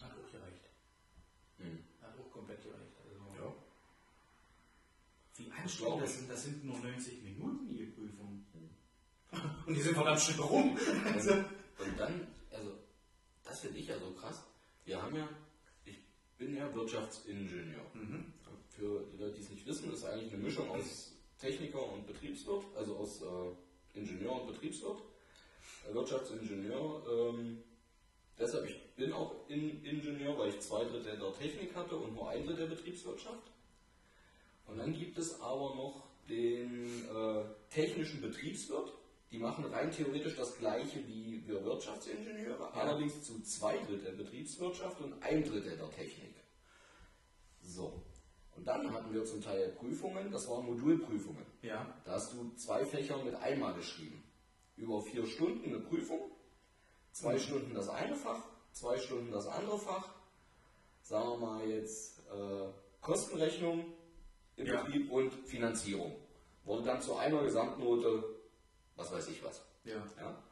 [0.00, 0.70] hat auch gereicht.
[1.58, 1.84] Hm.
[2.00, 2.96] Hat auch komplett gereicht.
[3.04, 3.56] Also,
[5.38, 5.51] Ja.
[5.62, 8.44] Wie anstrengend das sind, das sind nur 90 Minuten die Prüfung.
[9.66, 10.76] Und die sind verdammt schnell rum.
[11.14, 12.72] Also, Und dann, also,
[13.44, 14.42] das finde ich ja so krass.
[14.84, 15.28] Wir haben ja,
[15.84, 15.98] ich
[16.36, 17.82] bin ja Wirtschaftsingenieur.
[17.94, 18.32] mhm.
[18.68, 22.64] Für die Leute, die es nicht wissen, ist eigentlich eine Mischung aus Techniker und Betriebswirt,
[22.74, 25.02] also aus äh, Ingenieur und Betriebswirt.
[25.92, 27.02] Wirtschaftsingenieur.
[27.10, 27.62] Ähm,
[28.38, 32.28] deshalb, ich bin auch in Ingenieur, weil ich zwei Drittel der Technik hatte und nur
[32.28, 33.51] ein Drittel der Betriebswirtschaft.
[34.72, 38.94] Und dann gibt es aber noch den äh, technischen Betriebswirt.
[39.30, 45.00] Die machen rein theoretisch das gleiche wie wir Wirtschaftsingenieure, allerdings zu zwei Drittel der Betriebswirtschaft
[45.02, 46.34] und ein Drittel der Technik.
[47.60, 48.02] So.
[48.56, 51.44] Und dann hatten wir zum Teil Prüfungen, das waren Modulprüfungen.
[51.62, 54.22] Ja, Da hast du zwei Fächer mit einmal geschrieben.
[54.76, 56.30] Über vier Stunden eine Prüfung,
[57.12, 60.08] zwei Stunden das eine Fach, zwei Stunden das andere Fach.
[61.02, 62.68] Sagen wir mal jetzt äh,
[63.00, 63.84] Kostenrechnung
[64.56, 64.82] im Ja.
[64.82, 66.16] Betrieb und Finanzierung.
[66.64, 68.24] Wurde dann zu einer Gesamtnote,
[68.96, 69.62] was weiß ich was.
[69.84, 69.96] ja.
[70.20, 70.42] Ja?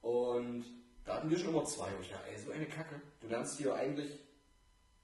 [0.00, 0.64] Und
[1.04, 1.94] da hatten wir schon immer zwei.
[1.94, 3.00] Und ich dachte, ey, so eine Kacke.
[3.20, 4.18] Du lernst hier eigentlich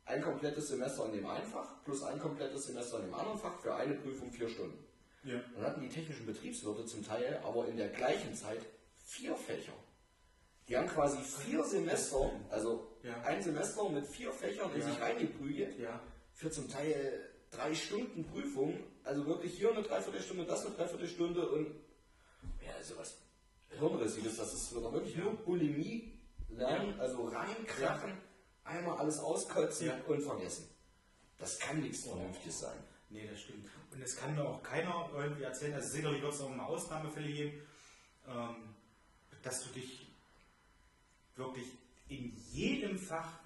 [0.04, 3.58] ein komplettes Semester in dem einen Fach plus ein komplettes Semester in dem anderen Fach
[3.60, 4.82] für eine Prüfung vier Stunden.
[5.24, 5.40] ja.
[5.54, 8.60] Dann hatten die technischen Betriebswirte zum Teil aber in der gleichen Zeit
[9.04, 9.72] vier Fächer.
[10.68, 13.20] Die haben quasi vier Semester, also Ja.
[13.22, 14.86] ein Semester mit vier Fächern in Ja.
[14.86, 16.00] sich reingeprügelt, Ja,
[16.34, 18.78] für zum Teil drei Stunden Prüfung.
[19.04, 21.66] Also wirklich hier eine Dreiviertelstunde, das eine Dreiviertelstunde und
[22.64, 23.16] ja, also was
[23.70, 24.36] Hirnrissiges.
[24.36, 26.12] Das ist wirklich nur Bulimie
[26.48, 28.12] lernen, also reinkrachen,
[28.64, 29.98] einmal alles auskotzen Ja.
[30.06, 30.68] und vergessen.
[31.38, 32.78] Das kann nichts Vernünftiges sein.
[33.08, 33.66] nee, das stimmt.
[33.92, 37.32] Und es kann mir auch keiner irgendwie erzählen, also sicherlich wird es auch mal Ausnahmefälle
[37.32, 37.62] geben,
[38.28, 38.74] ähm,
[39.42, 40.06] dass du dich
[41.36, 41.66] wirklich
[42.08, 43.39] in jedem Fach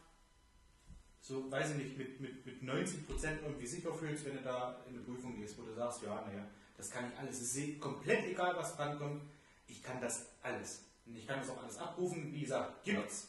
[1.25, 4.77] so, weiß ich nicht, mit, mit, mit 90 Prozent irgendwie sicher fühlst, wenn du da
[4.87, 6.45] in eine Prüfung gehst, wo du sagst, ja, naja,
[6.77, 7.41] das kann ich alles.
[7.41, 9.23] Es ist komplett egal, was drankommt.
[9.67, 10.85] Ich kann das alles.
[11.07, 12.31] Und ich kann das auch alles abrufen.
[12.31, 13.29] Wie gesagt, gibt's.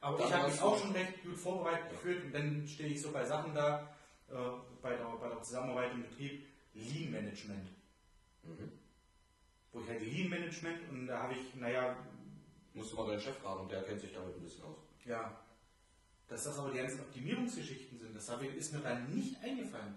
[0.00, 3.02] Aber Dann ich habe mich auch schon recht gut vorbereitet gefühlt und dann stehe ich
[3.02, 3.88] so bei Sachen da,
[4.30, 4.34] äh,
[4.80, 7.68] bei, der, bei der Zusammenarbeit im Betrieb, Lean Management.
[8.44, 8.70] Mhm.
[9.72, 11.96] Wo ich halt Lean Management und da habe ich, naja,
[12.78, 14.76] Musst du mal deinen Chef fragen, der kennt sich damit ein bisschen aus.
[15.04, 15.36] Ja.
[16.28, 19.94] Dass das aber die ganzen Optimierungsgeschichten sind, das ist mir dann nicht eingefallen.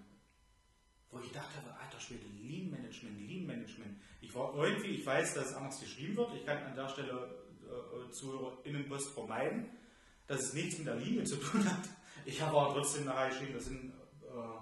[1.11, 3.99] Wo ich dachte, alter Schwede, Lean Management, Lean Management.
[4.21, 6.33] Ich war irgendwie, ich weiß, dass es anders geschrieben wird.
[6.35, 9.65] Ich kann an der Stelle äh, ZuhörerInnenpost vermeiden,
[10.27, 11.89] dass es nichts mit der Linie zu tun hat.
[12.23, 13.91] Ich habe aber trotzdem nachher geschrieben, das sind
[14.23, 14.61] äh,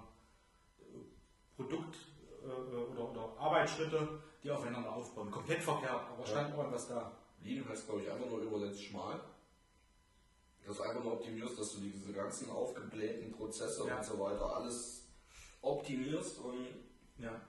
[1.56, 1.98] Produkt-
[2.42, 5.30] äh, oder, oder Arbeitsschritte, die aufeinander aufbauen.
[5.30, 7.12] Komplett verkehrt, aber stand irgendwas da.
[7.44, 9.20] Lean heißt, glaube ich, einfach nur übersetzt schmal.
[10.66, 13.98] Dass du einfach nur optimierst, dass du diese ganzen aufgeblähten Prozesse Ja.
[13.98, 15.04] und so weiter alles
[15.62, 16.66] optimierst und
[17.18, 17.40] Ja.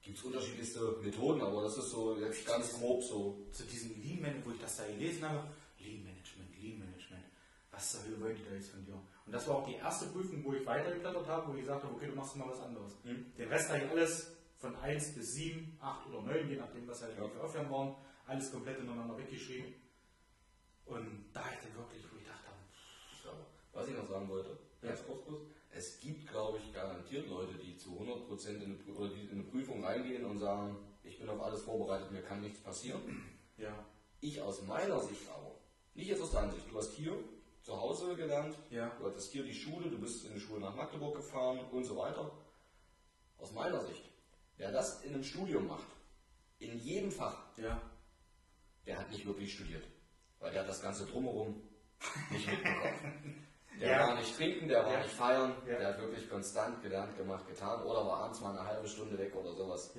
[0.00, 3.46] Gibt es unterschiedlichste Methoden, aber das ist so jetzt ganz grob so.
[3.52, 5.48] Zu diesem Lean Management, wo ich das da gelesen habe,
[5.80, 7.24] Lean Management, Lean Management,
[7.72, 8.94] was zur Hölle wollen die da jetzt von dir?
[9.26, 11.94] Und das war auch die erste Prüfung, wo ich weitergeblättert habe, wo ich gesagt habe,
[11.94, 12.92] okay, du machst mal was anderes.
[13.04, 13.32] Mhm.
[13.36, 17.02] Den Rest habe ich alles von 1 bis 7, 8 oder 9, je nachdem, was
[17.02, 17.28] halt Ja.
[17.28, 19.74] für Aufgaben waren, alles komplett ineinander weggeschrieben.
[20.86, 22.48] Und da ich dann wirklich, wo ich dachte,
[23.24, 23.32] Ja,
[23.78, 24.88] was ich noch sagen wollte, Ja.
[24.88, 25.42] ganz kurz, kurz.
[25.70, 29.42] Es gibt, glaube ich, garantiert Leute, die zu 100% in eine, oder die in eine
[29.44, 33.00] Prüfung reingehen und sagen, ich bin auf alles vorbereitet, mir kann nichts passieren.
[33.56, 33.84] ja,
[34.20, 35.52] Ich aus meiner Sicht aber,
[35.94, 37.12] nicht jetzt aus deiner Sicht, du hast hier
[37.62, 40.74] zu Hause gelernt, ja, du hattest hier die Schule, du bist in die Schule nach
[40.74, 42.32] Magdeburg gefahren und so weiter.
[43.38, 44.04] Aus meiner Sicht,
[44.56, 45.86] wer das in einem Studium macht,
[46.58, 47.80] in jedem Fach, ja,
[48.86, 49.84] der hat nicht wirklich studiert.
[50.40, 51.62] Weil der hat das Ganze drumherum
[52.30, 53.44] nicht mitbekommen.
[53.80, 54.08] Der Ja.
[54.08, 54.98] war nicht trinken, der war Ja.
[55.02, 55.78] nicht feiern, Ja.
[55.78, 59.34] der hat wirklich konstant gelernt, gemacht, getan oder war abends mal eine halbe Stunde weg
[59.34, 59.94] oder sowas.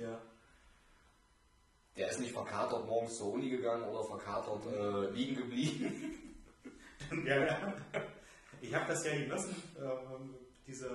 [1.96, 6.16] Der ist nicht verkatert morgens zur Uni gegangen oder verkatert äh, liegen geblieben.
[7.26, 7.74] Ja.
[8.60, 10.34] Ich habe das ja genossen, ähm,
[10.66, 10.86] diese,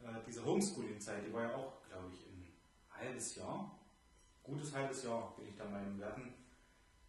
[0.00, 2.46] äh, diese Homeschooling-Zeit, die war ja auch, glaube ich, ein
[2.90, 3.76] halbes Jahr,
[4.44, 5.98] gutes halbes Jahr bin ich da meinem.
[5.98, 6.32] Wir hatten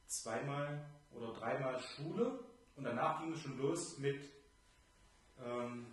[0.08, 2.40] zweimal oder dreimal Schule
[2.76, 4.20] und danach ging es schon los mit,
[5.46, 5.88] ähm,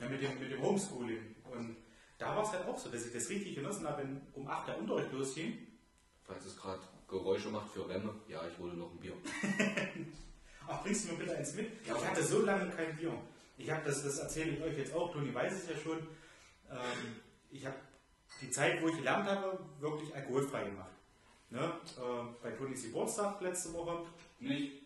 [0.00, 1.36] ja, mit, dem, mit dem Homeschooling.
[1.50, 1.76] Und
[2.18, 4.68] da war es halt auch so, dass ich das richtig genossen habe, wenn um 8
[4.68, 5.66] der Unterricht losging.
[6.24, 9.14] Falls es gerade Geräusche macht für Remme, ja, ich hole noch ein Bier.
[10.68, 11.86] Ach, bringst du mir bitte eins mit?
[11.86, 11.96] Ja.
[11.96, 13.12] Ich hatte so lange kein Bier.
[13.56, 15.98] Ich habe das, das erzähle ich euch jetzt auch, Toni weiß es ja schon.
[16.68, 17.20] Ähm,
[17.50, 17.76] ich habe
[18.40, 20.90] die Zeit, wo ich gelernt habe, wirklich alkoholfrei gemacht.
[21.50, 21.60] Ne?
[21.60, 24.04] Äh, bei Tonis Geburtstag letzte Woche,
[24.40, 24.85] Nicht?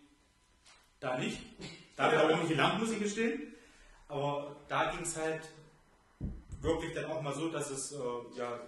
[1.00, 1.40] Da nicht.
[1.96, 3.54] Da nicht gelernt, muss ich gestehen.
[4.08, 5.42] Aber da ging es halt
[6.60, 7.96] wirklich dann auch mal so, dass es äh,
[8.36, 8.60] ja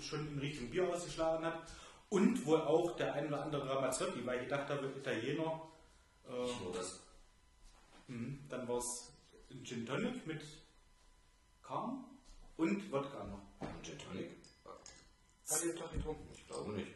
[0.00, 1.62] schon in Richtung Bier ausgeschlagen hat.
[2.08, 5.62] Und wohl auch der ein oder andere Ramazzotti, weil ich gedacht habe, Italiener.
[6.28, 7.00] Äh, nur das.
[8.08, 9.12] Mhm, Dann war es
[9.50, 10.42] ein Gin Tonic mit
[11.62, 12.04] Karm
[12.56, 13.40] und Wodka noch.
[13.60, 14.30] Ein Gin Tonic?
[15.48, 16.28] Hat ihr Tag getrunken?
[16.34, 16.92] Ich glaube nicht.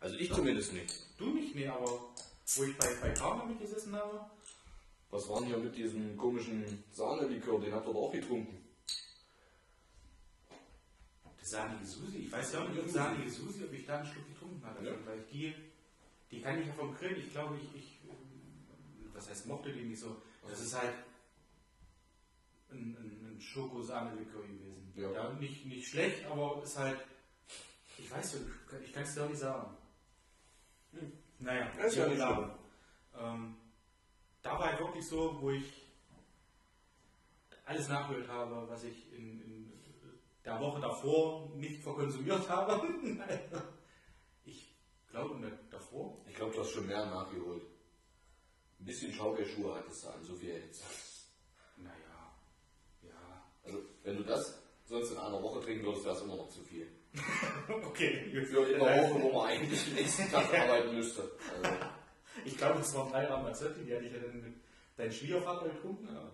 [0.00, 0.94] Also ich zumindest nicht.
[1.18, 1.54] Du nicht?
[1.54, 2.00] Nee, aber
[2.56, 4.20] wo ich bei, bei Karma mitgesessen habe.
[5.10, 7.60] Was waren hier mit diesem komischen Sahnelikör?
[7.60, 8.64] Den habt ihr doch auch getrunken.
[11.40, 12.18] Die sahnige Susi.
[12.18, 14.84] Ich weiß ja auch nicht, ob sahnige Susi, ob ich da einen Schluck getrunken habe.
[14.84, 14.92] Ja.
[15.04, 15.54] Weil ich die,
[16.30, 17.16] die kann ich ja vom Grill.
[17.18, 20.16] Ich glaube, ich, ich, ähm, was heißt, mochte die nicht so.
[20.48, 20.94] Das ist halt
[22.70, 24.92] ein, ein, ein Schoko-Sahne-Likör gewesen.
[24.96, 25.32] Ja.
[25.34, 27.00] nicht, nicht schlecht, aber ist halt,
[27.96, 29.76] ich weiß ja, ich kann es dir auch nicht sagen.
[30.92, 31.12] Hm.
[31.40, 32.58] Naja, Ja, ist ja klar.
[33.18, 33.56] Ähm,
[34.42, 35.90] da war halt wirklich so, wo ich
[37.64, 39.72] alles nachgeholt habe, was ich in, in
[40.44, 42.82] der Woche davor nicht verkonsumiert habe.
[44.44, 44.74] ich
[45.08, 46.18] glaube nicht davor.
[46.28, 47.62] Ich glaube, du hast schon mehr nachgeholt.
[48.78, 50.82] Ein bisschen Schaukerschuhe hattest du an, so viel jetzt.
[51.76, 52.34] Naja,
[53.02, 53.44] ja.
[53.64, 56.62] Also, wenn du das sonst in einer Woche trinken würdest, wäre es immer noch zu
[56.62, 56.99] viel.
[57.68, 58.30] Okay.
[58.46, 61.22] Für in der Woche, wo man eigentlich den nächsten Tag arbeiten müsste.
[61.62, 61.76] Also,
[62.44, 64.54] Ich glaube, es waren drei Ramazzotti, die hatte ich ja dann mit
[64.96, 66.08] deinem Schwiegervater getrunken.
[66.12, 66.32] ja.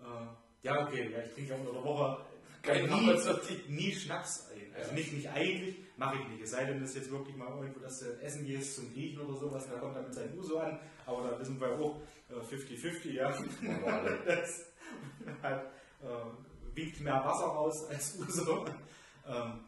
[0.00, 0.26] Äh,
[0.62, 2.24] ja, okay, ja, ich trinke ja unter der Woche
[2.62, 4.72] Kein nie, nie Schnaps ein.
[4.74, 4.94] Also Ja.
[4.96, 6.42] nicht, nicht eigentlich, mache ich nicht.
[6.44, 9.20] Es sei denn, das ist jetzt wirklich mal irgendwo, dass du essen gehst zum Griechen
[9.20, 10.78] oder sowas, da kommt er mit seinem Uso an.
[11.06, 12.00] Aber da wissen wir auch
[12.30, 13.28] äh, 50-50, ja.
[13.30, 14.18] Machen wir alle.
[14.26, 14.72] Das
[15.42, 15.64] hat,
[16.02, 18.64] äh, wiegt mehr Wasser raus als Uso.
[19.26, 19.60] Ähm,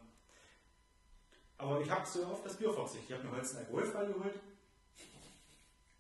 [1.59, 3.11] aber ich habe so auf das Bier verzichtet.
[3.11, 4.41] Ich habe mir heute ein Alkoholfrei geholt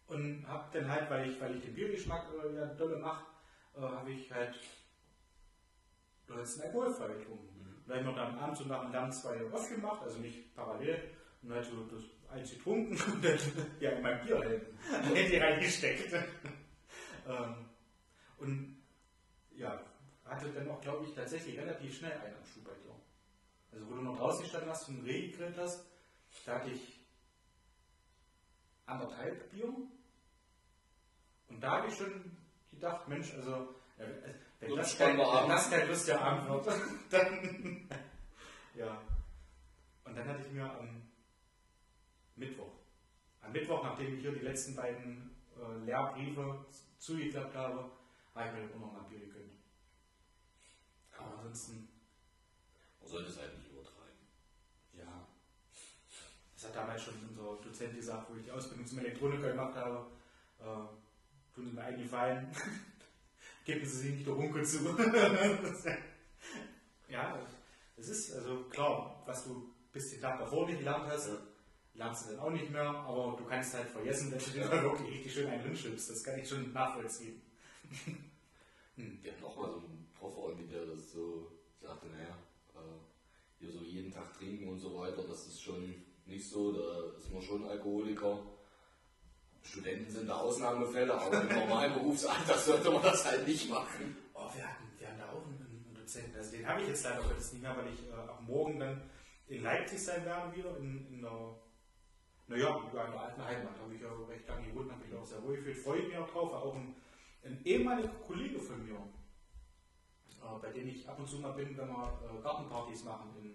[0.08, 3.24] und habe dann halt, weil ich, weil ich den Biergeschmack äh, ja dolle mache,
[3.76, 4.58] äh, habe ich halt
[6.28, 7.48] Holz ein Alkoholfrei getrunken.
[7.58, 10.54] Und da habe ich mir dann abends und nach dem Lernen zwei aufgemacht, also nicht
[10.54, 11.10] parallel,
[11.42, 13.38] und halt so das eins getrunken und dann
[13.80, 14.66] ja, in mein Bier halt
[15.42, 16.12] reingesteckt.
[17.28, 17.54] ähm,
[18.38, 18.82] und
[19.56, 19.80] ja,
[20.24, 22.93] hatte dann auch, glaube ich, tatsächlich relativ schnell einen am Schuh bei dir.
[23.74, 25.84] Also wo du noch draußen gestanden hast und Reh gegrillt hast,
[26.46, 27.00] da hatte ich
[28.86, 29.72] anderthalb Bier.
[31.48, 32.36] Und da habe ich schon
[32.70, 34.06] gedacht, Mensch, also äh,
[34.60, 37.88] wenn Wird das, ein kein, wenn das kein lustiger Abend wird, dann
[38.74, 39.00] ja.
[40.04, 41.02] Und dann hatte ich mir am
[42.36, 42.72] Mittwoch,
[43.42, 46.64] am Mittwoch, nachdem ich hier die letzten beiden äh, Lehrbriefe
[46.98, 47.90] zugeklappt habe,
[48.34, 49.52] habe ich mir auch noch mal ein Bier gegönnt.
[51.16, 51.88] Aber ansonsten,
[53.00, 54.18] Man sollte es halt nicht übertreiben.
[54.98, 55.26] ja.
[56.64, 60.06] Das hat damals schon unser Dozent gesagt, wo ich die Ausbildung zum Elektroniker gemacht habe.
[60.60, 60.64] Äh,
[61.54, 62.50] tun Sie mir einen Gefallen.
[63.66, 64.78] Geben Sie sich nicht der Runkel zu.
[67.10, 67.38] ja,
[67.98, 71.36] Es ist also klar, was du bis den Tag davor nicht gelernt hast, Ja.
[71.96, 74.82] lernst du dann auch nicht mehr, aber du kannst halt vergessen, dass du dir da
[74.82, 76.08] wirklich richtig schön einen hinschippst.
[76.08, 77.42] Das kann ich schon nachvollziehen.
[78.96, 82.38] Wir hatten auch mal so einen Profreund, der das so sagte, naja,
[82.74, 86.03] äh, hier so jeden Tag trinken und so weiter, das ist schon
[86.34, 88.38] nicht so, da ist man schon Alkoholiker.
[89.62, 94.16] Studenten sind da Ausnahmefälle, aber im normalen Berufsalter sollte man das halt nicht machen.
[94.34, 97.04] Oh, wir hatten, wir hatten da auch einen, einen Dozenten, also den habe ich jetzt
[97.04, 99.00] leider heute nicht mehr, weil ich äh, ab morgen dann
[99.46, 101.56] in Leipzig sein werde wieder, in, in der,
[102.48, 105.42] naja, in der alten Heimat, habe ich ja recht lange gewohnt, habe mich auch sehr
[105.42, 106.96] wohl gefühlt, freue mich auch drauf, auch ein,
[107.44, 108.96] ein ehemaliger Kollege von mir,
[110.42, 113.50] äh, bei dem ich ab und zu mal bin, wenn wir äh, Gartenpartys machen, in,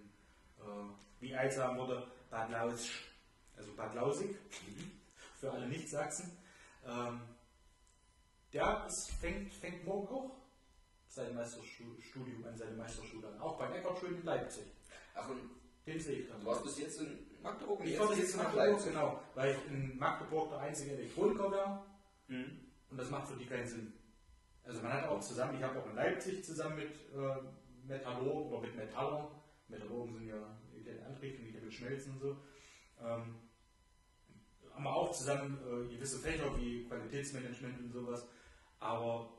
[0.58, 0.90] äh,
[1.20, 3.08] wie Altsam wurde, Bad Lausch,
[3.56, 4.36] also Bad Lausig,
[5.40, 6.30] für alle Nicht-Sachsen.
[6.86, 7.20] Ähm,
[8.52, 10.36] der ist, fängt, fängt morgen auch
[11.06, 13.40] sein Meisterstudium an, seine Meisterschule an.
[13.40, 14.64] Auch bei Eckertschön in Leipzig.
[15.14, 15.50] Ach, und
[15.86, 16.40] Den sehe ich dann.
[16.40, 19.66] du warst bis jetzt in Magdeburg ich jetzt komme jetzt nach Magdeburg, genau, weil ich
[19.72, 21.82] in Magdeburg der einzige Elektroniker wäre
[22.28, 22.60] Mhm.
[22.90, 23.92] und das macht für die keinen Sinn.
[24.62, 28.60] Also man hat auch zusammen, ich habe auch in Leipzig zusammen mit äh, Metallurgen oder
[28.60, 29.26] mit Metallern,
[29.66, 32.36] Metallurgen sind ja die die Antriebsrichtung, schmelzen und so,
[33.00, 33.36] ähm,
[34.74, 38.26] haben wir auch zusammen äh, gewisse Fächer wie Qualitätsmanagement und sowas,
[38.78, 39.32] aber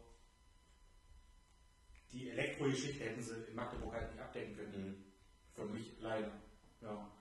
[2.12, 4.88] die Elektrogeschichte hätten sie in Magdeburg halt nicht abdecken können.
[4.88, 5.04] Mhm.
[5.54, 6.32] Für mich leider.
[6.82, 7.12] Ja.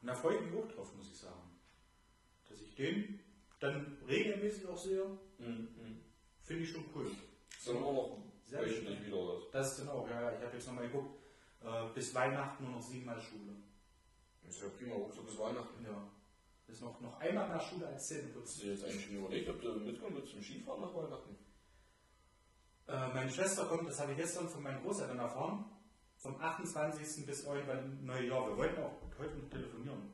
[0.00, 1.50] Und da freue ich mich auch drauf, muss ich sagen.
[2.48, 3.20] Dass ich den
[3.58, 5.04] dann regelmäßig auch sehe,
[5.38, 6.00] Mhm.
[6.42, 7.10] finde ich schon cool.
[7.50, 9.50] Ist dann auch noch Sehr wöchentlich wieder das.
[9.50, 11.18] Das ist dann auch, ja, ja, ich habe jetzt nochmal geguckt,
[11.64, 13.54] äh, bis Weihnachten nur noch siebenmal Schule.
[14.48, 15.84] Ist ja prima, auch so bis Weihnachten.
[15.84, 16.08] Ja.
[16.66, 18.56] Das ist noch, noch einmal nach Schule als Hast Zähneputz.
[18.56, 21.36] du dir jetzt eigentlich schon überlegt, ob du mitkommen willst zum Skifahren nach Weihnachten?
[22.88, 25.64] Äh, meine Schwester kommt, das habe ich gestern von meinen Großeltern erfahren,
[26.16, 27.26] vom 28.
[27.26, 28.48] bis irgendwann Neujahr.
[28.48, 30.12] Wir wollten auch heute noch telefonieren.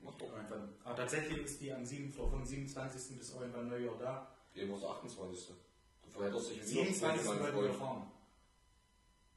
[0.00, 0.32] Mach doch.
[0.32, 0.74] Irgendwann.
[0.84, 3.18] Aber tatsächlich ist die am 7, vom 27.
[3.18, 4.34] bis irgendwann Neujahr da.
[4.52, 5.54] Gehen wir 28.
[6.02, 7.22] Du verhältst dich im 27.
[7.24, 8.10] Widerspruch, wollten wir fahren.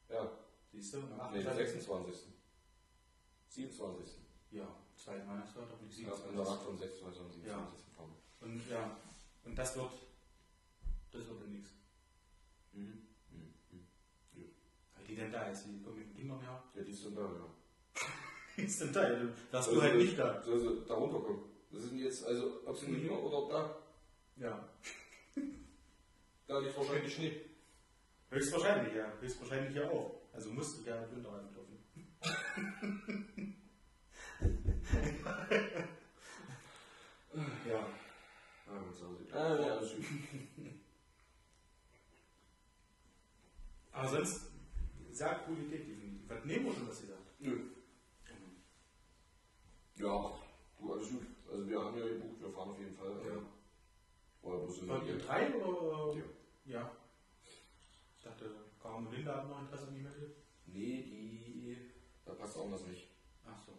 [0.08, 0.30] Ja,
[0.72, 0.98] Siehst du?
[0.98, 1.56] Am nee, 28.
[1.56, 2.35] 26.
[3.56, 4.14] 27.
[4.50, 4.68] Ja,
[5.06, 6.36] Weihnachtsfeiertag und die Ja, in 27.
[6.36, 7.46] der Nacht von 26 und 27.
[7.46, 7.96] Ja.
[7.96, 8.12] fahren.
[8.40, 8.96] Und ja,
[9.44, 9.90] und das wird,
[11.12, 11.70] das wird dann nichts.
[12.72, 13.02] Mhm.
[13.30, 13.54] Mhm.
[13.72, 14.44] Mhm.
[14.94, 16.62] Weil die denn da ist, die kommen mit den Kindern her.
[16.74, 17.46] Ja, die sind da, ja.
[18.62, 19.08] ist denn da?
[19.08, 20.42] Du warst Also, du halt nicht da.
[20.42, 21.40] Soll sie da runterkommen?
[21.70, 23.76] Das sind jetzt, also, ob sie nur hier oder da,
[24.36, 24.68] Ja.
[26.46, 27.40] da liegt wahrscheinlich Schnee.
[28.30, 29.12] Höchstwahrscheinlich, ja.
[29.20, 30.20] Höchstwahrscheinlich ja auch.
[30.32, 31.65] Also musst du ja kaufen.
[37.66, 37.86] Ja.
[39.32, 40.04] Ah, ja, gut.
[43.92, 44.40] Aber sonst,
[45.10, 46.28] sehr coole Idee, definitiv.
[46.28, 47.40] Was nehmen wir schon was gesagt?
[47.40, 47.70] Nö.
[49.96, 50.38] Ja,
[50.78, 51.26] du, alles gut.
[51.50, 53.22] Also, wir haben ja gebucht, wir fahren auf jeden Fall.
[53.26, 53.42] Ja.
[54.42, 56.14] Oder bloß in Wollt ihr drei oder?
[56.16, 56.24] Ja.
[56.66, 56.96] Ja.
[58.16, 58.50] Ich dachte,
[58.82, 60.36] und Linda hatten noch Interesse an die Mittel.
[60.66, 61.95] Nee, die.
[62.26, 63.06] Da passt auch was nicht.
[63.46, 63.72] Ach so.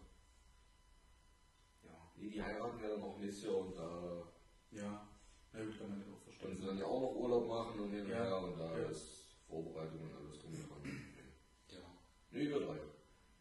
[1.84, 2.12] Ja.
[2.16, 4.24] Nee, die heiraten ja dann auch nächstes Jahr und da
[4.72, 5.08] Ja.
[5.54, 6.58] Na gut, kann man das auch können verstehen.
[6.58, 8.24] sie dann ja auch noch Urlaub machen und hin und Ja.
[8.24, 8.88] her und da Ja.
[8.90, 11.04] ist Vorbereitung und alles drum und dran.
[11.70, 11.80] Ja.
[12.32, 12.80] Nee, wir drei.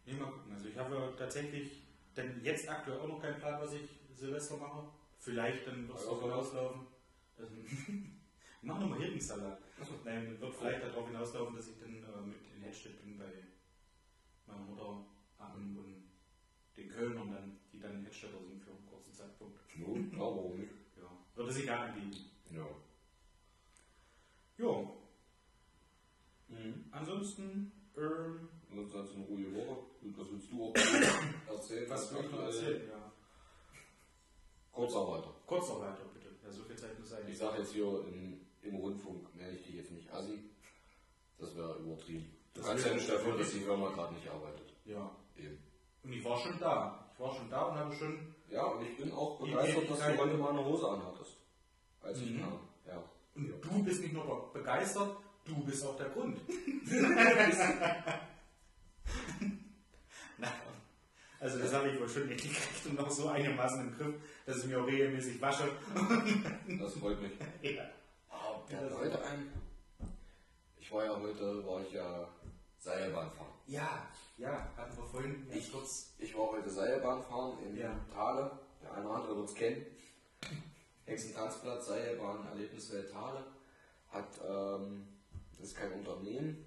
[0.04, 0.52] Nee, mal gucken.
[0.52, 4.88] Also ich habe tatsächlich denn jetzt aktuell auch noch keinen Plan, was ich Silvester mache.
[5.18, 6.86] Vielleicht dann wird es Ja, darauf hinauslaufen.
[7.36, 9.58] Also, ich mache nochmal Hirnsalat.
[10.04, 13.30] Nein, wird vielleicht darauf hinauslaufen, dass ich dann äh, mit in Hedstedt bin bei
[14.46, 15.04] meiner Mutter
[15.38, 16.02] Affen und
[16.76, 19.58] den Kölnern dann, die dann in Hedstädter sind für einen kurzen Zeitpunkt.
[19.76, 20.72] No, klar, warum nicht?
[20.96, 21.10] Ja.
[21.34, 22.30] Würde sich da anbieten.
[22.50, 22.66] Ja.
[24.58, 24.92] Jo,
[26.48, 26.84] Mhm.
[26.92, 29.78] ansonsten, ähm, Und sonst eine ruhige Woche.
[30.02, 30.74] Und was willst du auch
[31.48, 31.90] erzählen?
[31.90, 32.88] was ich noch erzählen?
[32.90, 33.12] Ja.
[34.72, 35.34] Kurzarbeiter.
[35.46, 36.28] Kurz noch weiter, bitte.
[36.44, 37.26] Ja, so viel Zeit muss sein.
[37.28, 40.38] Ich sage jetzt hier im, im Rundfunk, nenne ich dich jetzt nicht Assi.
[41.38, 42.35] Das wäre übertrieben.
[42.56, 44.72] Du Das kannst ja nicht dafür, dass die Firma gerade nicht arbeitet.
[44.86, 45.10] Ja.
[45.36, 45.58] Eben.
[46.02, 47.06] Und ich war schon da.
[47.12, 48.34] Ich war schon da und habe schon.
[48.48, 51.36] Ja, und ich bin auch begeistert, dass du heute mal eine Hose anhattest.
[52.02, 52.40] Als ich Mhm.
[52.40, 52.58] kam.
[52.86, 53.02] Ja.
[53.34, 56.38] Und du bist nicht nur begeistert, du bist auch der Grund.
[60.38, 60.48] Na,
[61.40, 64.14] also das habe ich wohl schon gekriegt und noch so einigermaßen im Griff,
[64.46, 65.68] dass ich mir auch regelmäßig wasche.
[66.78, 67.32] Das freut mich.
[67.62, 67.84] Ja.
[68.68, 69.52] Wir hatten heute ein.
[70.78, 72.28] Ich war ja heute, war ich ja
[72.86, 73.52] Seilbahn fahren.
[73.66, 74.06] ja,
[74.38, 76.14] ja, hatten wir vorhin Ich- kurz.
[76.18, 77.92] Ich war heute Seilbahn fahren in Ja.
[78.14, 78.50] Thale.
[78.82, 79.84] Der eine oder andere wird es kennen.
[81.04, 83.44] Hexentanzplatz, Seilbahn, Erlebniswelt Thale.
[84.10, 85.08] Hat, ähm,
[85.58, 86.64] das ist kein Unternehmen,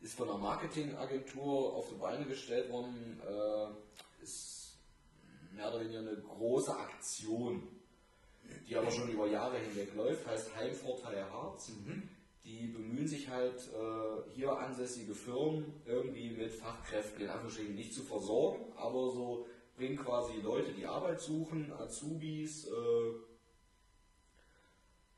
[0.00, 4.78] ist von einer Marketingagentur auf die Beine gestellt worden, äh, ist
[5.52, 7.66] mehr oder weniger eine große Aktion,
[8.68, 11.70] die aber schon über Jahre hinweg läuft, heißt Heimvorteil Harz.
[11.70, 12.08] Mhm.
[12.50, 18.02] Die bemühen sich halt, äh, hier ansässige Firmen irgendwie mit Fachkräften in Anführungsstrichen nicht zu
[18.02, 19.46] versorgen, aber so
[19.76, 23.12] bringen quasi Leute, die Arbeit suchen, Azubis äh,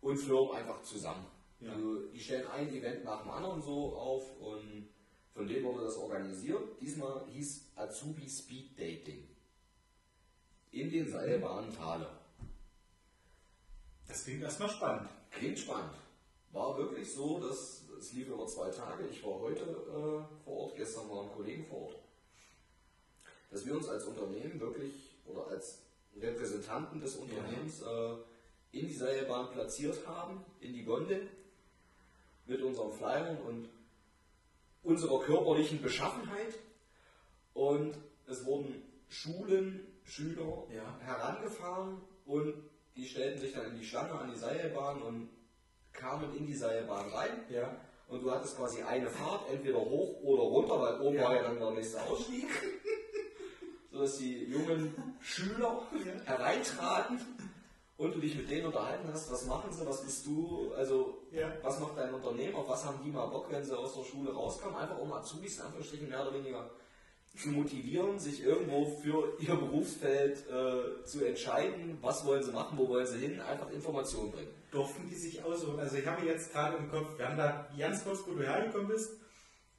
[0.02, 1.24] und Firmen einfach zusammen.
[1.60, 1.72] Ja.
[1.72, 4.90] Also, die stellen ein Event nach dem anderen so auf und
[5.32, 6.62] von denen wurde das organisiert.
[6.82, 9.26] Diesmal hieß Azubi Speed Dating.
[10.70, 12.10] In den Seilbahnen Thale.
[14.06, 15.08] Das klingt erstmal spannend.
[15.30, 15.94] Klingt spannend.
[16.52, 19.06] War wirklich so, dass es lief über zwei Tage.
[19.06, 21.96] Ich war heute äh, vor Ort, gestern waren Kollegen vor Ort.
[23.50, 25.82] Dass wir uns als Unternehmen wirklich oder als
[26.20, 28.14] Repräsentanten des Unternehmens äh,
[28.72, 31.28] in die Seilbahn platziert haben, in die Gondel,
[32.46, 33.68] mit unseren Flyern und
[34.82, 36.54] unserer körperlichen Beschaffenheit.
[37.54, 37.94] Und
[38.26, 40.98] es wurden Schulen, Schüler Ja.
[41.00, 42.54] herangefahren und
[42.96, 45.28] die stellten sich dann in die Schlange an die Seilbahn und
[45.92, 47.44] kamen in die Seilbahn rein.
[47.50, 47.74] Ja.
[48.08, 51.24] Und du hattest quasi eine Fahrt, entweder hoch oder runter, weil oben Ja.
[51.24, 52.46] war ja dann der nächste Ausstieg.
[53.90, 55.82] Sodass die jungen Schüler
[56.24, 57.20] hereintraten
[57.98, 61.52] und du dich mit denen unterhalten hast, was machen sie, was bist du, also Ja.
[61.62, 64.32] was macht dein Unternehmen, auf was haben die mal Bock, wenn sie aus der Schule
[64.32, 66.70] rauskommen, einfach um Azubis in Anführungsstrichen mehr oder weniger
[67.36, 72.88] zu motivieren, sich irgendwo für ihr Berufsfeld äh, zu entscheiden, was wollen sie machen, wo
[72.88, 74.54] wollen sie hin, einfach Informationen bringen.
[74.72, 75.78] Durften die sich aussuchen?
[75.78, 78.88] Also ich habe jetzt gerade im Kopf, wir haben da ganz kurz, wo du hergekommen
[78.88, 79.20] bist,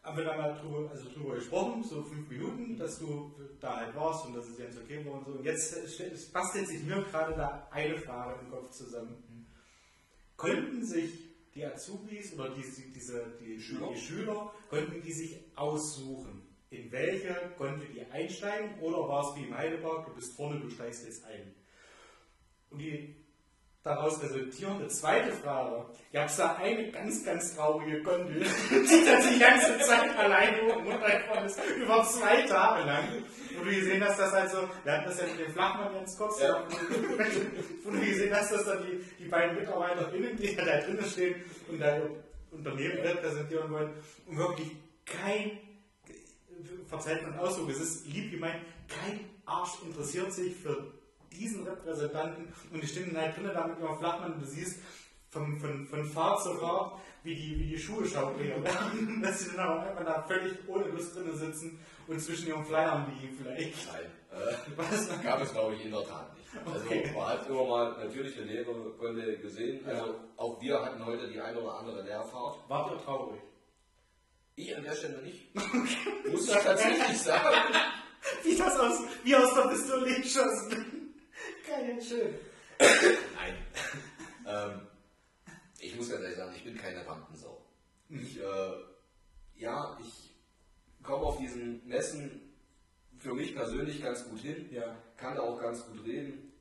[0.04, 3.96] haben wir da mal drüber, also drüber gesprochen, so fünf Minuten, dass du da halt
[3.96, 5.32] warst und dass es jetzt okay war und so.
[5.32, 9.48] Und jetzt bastelt sich mir gerade da eine Frage im Kopf zusammen.
[10.38, 13.89] Konnten sich die Azubis oder die, diese, die, Schüler?
[13.94, 19.48] die Schüler, konnten die sich aussuchen, in welche konnte die einsteigen oder war es wie
[19.48, 21.56] im Heidelberg, du bist vorne, du steigst jetzt ein?
[22.70, 23.22] Und die
[23.84, 29.40] daraus resultierende zweite Frage, gab es da eine ganz, ganz traurige Gondel, die dann die
[29.40, 33.04] ganze Zeit alleine oben runtergefahren ist, über zwei Tage lang.
[33.58, 36.42] Wo du gesehen hast, dass also, wir hatten das ja mit dem Flachmann ganz kurz,
[36.42, 36.66] Ja.
[37.84, 41.36] wo du gesehen hast, dass da die, die beiden MitarbeiterInnen, die da drinnen stehen
[41.70, 42.04] und dein
[42.52, 43.92] Unternehmen repräsentieren wollen,
[44.28, 44.72] und wirklich
[45.06, 45.60] kein,
[46.88, 50.94] verzeiht man Ausdruck, es ist lieb gemeint, kein Arsch interessiert sich für
[51.34, 54.80] diesen Repräsentanten und die stehen halt drinnen da mit ihrem Flachmann und du siehst
[55.30, 59.52] von, von, von Fahrt zu Fahrt, wie die, wie die Schuhe schaukeln werden, dass sie
[59.56, 63.88] dann aber einfach da völlig ohne Lust drinnen sitzen und zwischen ihren Flyern liegen vielleicht.
[63.92, 65.10] Nein, äh, Was?
[65.24, 66.44] gab es glaube ich in der Tat nicht.
[66.66, 67.12] Also Okay.
[67.16, 69.84] man hat immer mal natürlich eine leere Gondel gesehen.
[69.88, 70.16] Also Ja.
[70.38, 72.58] auch wir hatten heute die ein oder andere Leerfahrt.
[72.68, 73.42] Wart ihr traurig?
[74.56, 75.56] Ich an der Stelle nicht.
[76.32, 77.74] Muss ich tatsächlich sagen.
[78.44, 80.93] Wie das aus, wie aus der Pistole geschossen.
[81.68, 82.36] Geil, schön.
[82.80, 83.55] Nein.
[84.47, 84.88] ähm,
[85.80, 87.61] ich muss ganz ehrlich sagen, ich bin keine Rampensau.
[88.09, 88.74] Ich, äh,
[89.55, 90.36] ja, ich
[91.03, 92.53] komme auf diesen Messen
[93.20, 94.97] für mich persönlich ganz gut hin, Ja.
[95.18, 96.51] kann da auch ganz gut reden,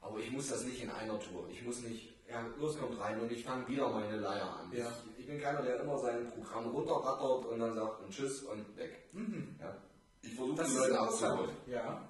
[0.00, 1.48] aber ich muss das nicht in einer Tour.
[1.50, 4.70] Ich muss nicht, ja, los kommt rein und ich fange wieder meine Leier an.
[4.72, 4.92] Ja.
[5.14, 8.76] Ich, ich bin keiner, der immer sein Programm runterrattert und dann sagt und tschüss und
[8.76, 9.08] weg.
[9.58, 9.76] Ja.
[10.22, 11.56] Ich versuche Das die Leute abzuholen.
[11.66, 12.08] Ja.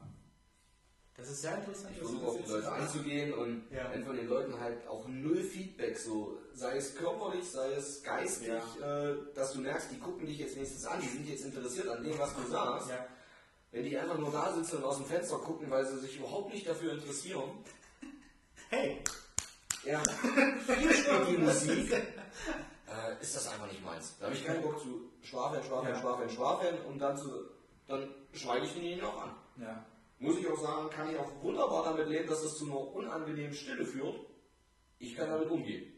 [1.21, 1.91] Das ist sehr interessant.
[1.93, 2.81] Ich versuche auf die Leute sagst.
[2.83, 3.91] anzugehen und Ja.
[3.93, 8.51] wenn von den Leuten halt auch null Feedback, so sei es körperlich, sei es geistig,
[8.83, 12.03] äh, dass du merkst, die gucken dich jetzt wenigstens an, die sind jetzt interessiert an
[12.03, 12.89] dem, was du sagst.
[12.91, 13.07] Ja.
[13.73, 16.53] Wenn die einfach nur da sitzen und aus dem Fenster gucken, weil sie sich überhaupt
[16.53, 17.51] nicht dafür interessieren,
[18.71, 19.03] Hey,
[19.85, 20.01] ja,
[20.67, 21.93] viel die Musik,
[22.87, 24.15] äh, ist das einfach nicht meins.
[24.19, 26.01] Da habe ich keinen Bock zu schwafeln, schwafeln, Ja.
[26.01, 27.31] schwafeln, schwafeln und dann, zu,
[27.89, 29.31] dann schweige ich denjenigen auch an.
[29.61, 29.85] ja.
[30.21, 33.55] Muss ich auch sagen, kann ich auch wunderbar damit leben, dass das zu einer unangenehmen
[33.55, 34.17] Stille führt.
[34.99, 35.93] Ich kann damit umgehen.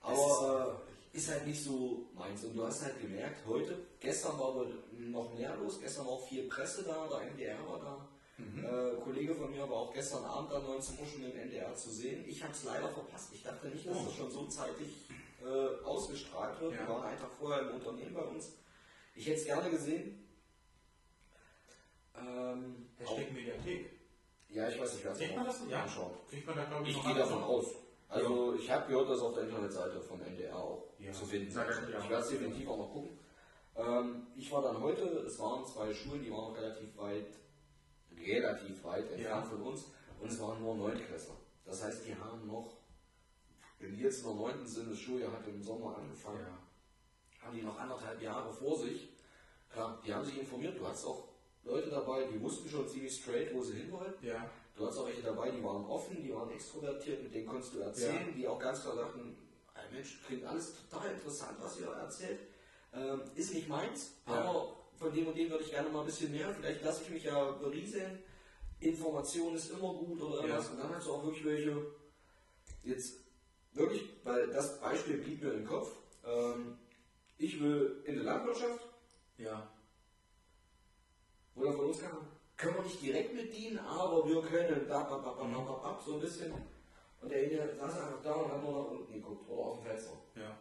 [0.00, 0.80] Aber
[1.12, 2.44] äh, ist halt nicht so meins.
[2.44, 6.28] Und du hast halt gemerkt, heute, gestern war wohl noch mehr los, gestern war auch
[6.28, 8.08] viel Presse da, der NDR war da.
[8.36, 11.90] Äh, Kollege von mir war auch gestern Abend dann 19 Uhr schon im NDR zu
[11.90, 12.24] sehen.
[12.26, 13.30] Ich habe es leider verpasst.
[13.32, 14.04] Ich dachte nicht, dass Oh.
[14.06, 14.88] das schon so zeitig
[15.44, 16.72] äh, ausgestrahlt wird.
[16.74, 16.80] Ja.
[16.80, 18.52] Wir waren einen Tag vorher im Unternehmen bei uns.
[19.14, 20.23] Ich hätte es gerne gesehen.
[22.16, 23.90] Ähm, Hashtag Mediathek.
[24.48, 25.60] ja, ich weiß nicht, wer es Kriegt man das?
[25.68, 25.82] Ja.
[25.82, 26.28] anschaut.
[26.28, 27.66] Kriegt man da, glaube ich, Ich gehe davon aus.
[28.08, 31.12] Also ich habe gehört, dass auf der Internetseite vom NDR auch Ja.
[31.12, 31.56] zu finden ist.
[31.56, 33.18] Ich werde es definitiv auch noch gucken.
[33.76, 37.26] Ähm, ich war dann heute, es waren zwei Schulen, die waren noch relativ weit,
[38.16, 39.42] relativ weit entfernt Ja.
[39.42, 39.86] von uns
[40.20, 41.34] und es waren nur Neuntklässler.
[41.64, 42.76] Das heißt, die haben noch,
[43.80, 47.44] wenn die jetzt in der neunten sind, das Schuljahr hat im Sommer angefangen, Ja.
[47.46, 49.08] haben die noch anderthalb Jahre vor sich.
[49.70, 50.78] Klar, die haben sich informiert.
[50.78, 51.24] Du hast auch
[51.64, 54.14] Leute dabei, die wussten schon ziemlich straight, wo sie hinwollen.
[54.22, 54.50] Ja.
[54.76, 57.78] Du hast auch welche dabei, die waren offen, die waren extrovertiert, mit denen konntest du
[57.80, 58.32] erzählen, Ja.
[58.36, 59.36] die auch ganz klar sagten,
[59.74, 62.40] "Ey, Mensch, klingt alles total interessant, was ihr erzählt.
[62.92, 64.34] Ähm, ist nicht meins, Ja.
[64.34, 66.52] aber von dem und dem würde ich gerne mal ein bisschen mehr.
[66.54, 68.22] Vielleicht lasse ich mich ja berieseln.
[68.80, 70.66] Information ist immer gut oder irgendwas.
[70.66, 70.70] Ja.
[70.72, 71.86] Und dann hast du auch wirklich welche,
[72.84, 73.14] jetzt
[73.72, 75.92] wirklich, weil das Beispiel blieb mir im Kopf.
[76.26, 76.78] Ähm,
[77.38, 78.88] ich will in der Landwirtschaft,
[79.38, 79.68] Ja.
[81.54, 82.18] Wo dann von uns kam,
[82.56, 86.00] können wir nicht direkt mit dienen, aber wir können bap, bap, bap, bap, bap, bap,
[86.04, 86.52] so ein bisschen.
[87.20, 90.12] Und derjenige saß einfach da und hat nur nach unten geguckt oder auf dem Fenster.
[90.36, 90.56] Ja.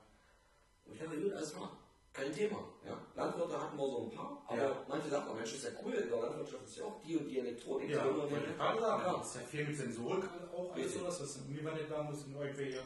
[0.86, 1.78] Und ich dachte, gut, alles klar,
[2.14, 2.60] kein Thema.
[2.86, 2.98] Ja?
[3.16, 4.86] Landwirte hatten wir so ein paar, aber Ja.
[4.88, 7.28] manche sagten, oh Mensch, ist ja cool, in der Landwirtschaft ist ja auch die und
[7.28, 7.90] die Elektronik.
[7.90, 8.36] Ja, und die-.
[8.58, 9.14] Ja.
[9.18, 10.24] Das ist ja viel mit Sensorik
[10.56, 11.02] auch alles Richtig.
[11.02, 12.82] sowas, was umgewandelt werden muss in irgendwelche.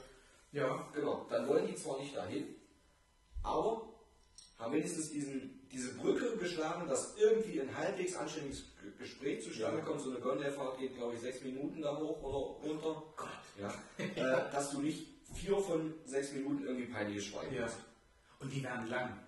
[0.51, 0.87] Ja.
[0.93, 2.55] Genau, dann wollen die zwar nicht dahin,
[3.43, 3.89] aber
[4.59, 8.65] haben wenigstens diesen, diese Brücke geschlagen, dass irgendwie ein halbwegs anständiges
[8.97, 9.83] Gespräch zustande Ja.
[9.85, 10.01] kommt.
[10.01, 13.03] So eine Gondelfahrt geht, glaube ich, sechs Minuten da hoch oder runter.
[13.15, 13.29] Gott.
[13.59, 13.73] Ja.
[13.97, 17.63] äh, dass du nicht vier von sechs Minuten irgendwie peinliches Schweigen Ja.
[17.63, 17.77] hast.
[18.39, 19.19] Und die werden lang.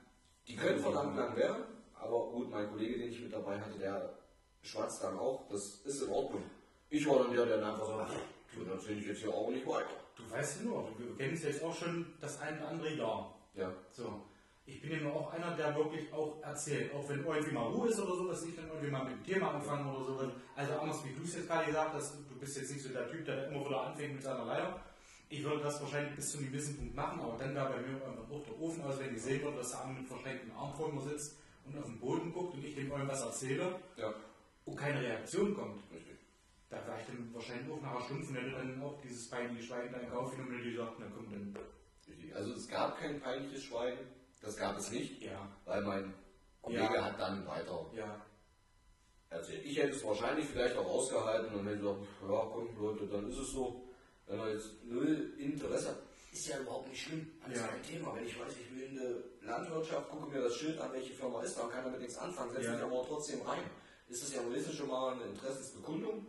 [0.47, 1.63] Die können verdammt lang werden,
[1.93, 4.17] aber gut, mein Kollege, den ich mit dabei hatte, der
[4.63, 5.47] schwatzt dann auch.
[5.49, 6.43] Das ist in Ordnung.
[6.89, 8.13] Ich war dann der, der dann einfach sagt,
[8.55, 9.89] du, dann finde ich jetzt hier auch nicht weiter.
[10.15, 13.35] Du weißt ja nur, du kennst jetzt auch schon das ein oder andere Jahr.
[13.53, 13.71] Ja.
[13.91, 14.23] So.
[14.69, 17.89] Ich bin ja nur auch einer, der wirklich auch erzählt, auch wenn irgendwie mal Ruhe
[17.89, 20.31] ist oder so, dass ich dann irgendwie mal mit dem Thema anfange oder so.
[20.55, 23.09] Also anders wie du es jetzt gerade gesagt hast, du bist jetzt nicht so der
[23.09, 24.79] Typ, der immer wieder anfängt mit seiner Leier.
[25.29, 27.99] Ich würde das wahrscheinlich bis zu einem gewissen Punkt machen, aber dann wäre bei mir
[27.99, 30.73] irgendwann auch der Ofen aus, wenn ich sehen würde, dass der andere mit verschränkten Arm
[30.73, 34.13] vor mir sitzt und auf den Boden guckt und ich dem irgendwas erzähle Ja,
[34.65, 35.81] und keine Reaktion kommt.
[35.91, 36.17] richtig.
[36.69, 39.63] Da wäre ich dann wahrscheinlich auch nach einer Stunde, wenn du dann auch dieses peinliche
[39.63, 41.57] Schweigen in Kauf genommen und die sagt, na komm, dann.
[42.07, 42.35] richtig.
[42.35, 43.99] Also es gab kein peinliches Schweigen,
[44.41, 46.13] das gab es nicht, Ja, weil mein
[46.61, 47.05] Kollege Ja.
[47.05, 48.21] hat dann weiter ja,
[49.29, 49.65] erzählt.
[49.65, 53.37] Ich hätte es wahrscheinlich vielleicht auch ausgehalten und hätte gesagt, ja komm Leute, dann ist
[53.37, 53.85] es so.
[54.27, 55.97] Wenn er jetzt null Interesse hat,
[56.31, 57.67] ist ja überhaupt nicht schlimm, alles Ja.
[57.67, 58.15] kein Thema.
[58.15, 61.41] Wenn ich weiß, ich will in eine Landwirtschaft, gucke mir das Schild an, welche Firma
[61.41, 62.73] ist, dann kann damit nichts anfangen, setze Ja.
[62.73, 63.63] mich aber trotzdem rein.
[64.07, 66.27] Ist das ja wenigstens schon mal eine Interessensbekundung.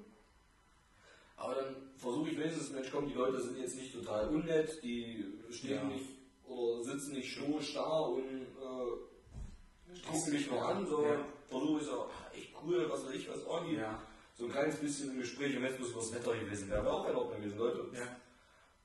[1.37, 5.39] Aber dann versuche ich wenigstens, Mensch, komm, die Leute sind jetzt nicht total unnett, die
[5.51, 5.85] stehen Ja.
[5.85, 6.09] nicht
[6.51, 11.25] oder sitzen nicht stur, starr und äh, gucken mich nur an, so Ja.
[11.49, 13.77] versuche ich so, ah, echt cool, was weiß ich, was Orgi.
[13.77, 14.03] ja,
[14.35, 16.85] So ein kleines bisschen im Gespräch im Netz muss das Wetter gewesen wäre.
[16.85, 17.87] Wäre auch in Ordnung gewesen, Leute.
[17.95, 18.17] ja.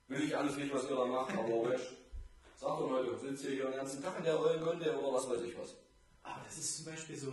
[0.08, 1.82] Will ich alles nicht, was ihr da macht, aber Mensch,
[2.56, 5.42] sagt doch Leute, sitzt ihr hier den ganzen Tag in der Rollenkonte oder was weiß
[5.42, 5.74] ich was.
[6.22, 7.32] Aber das ist zum Beispiel so,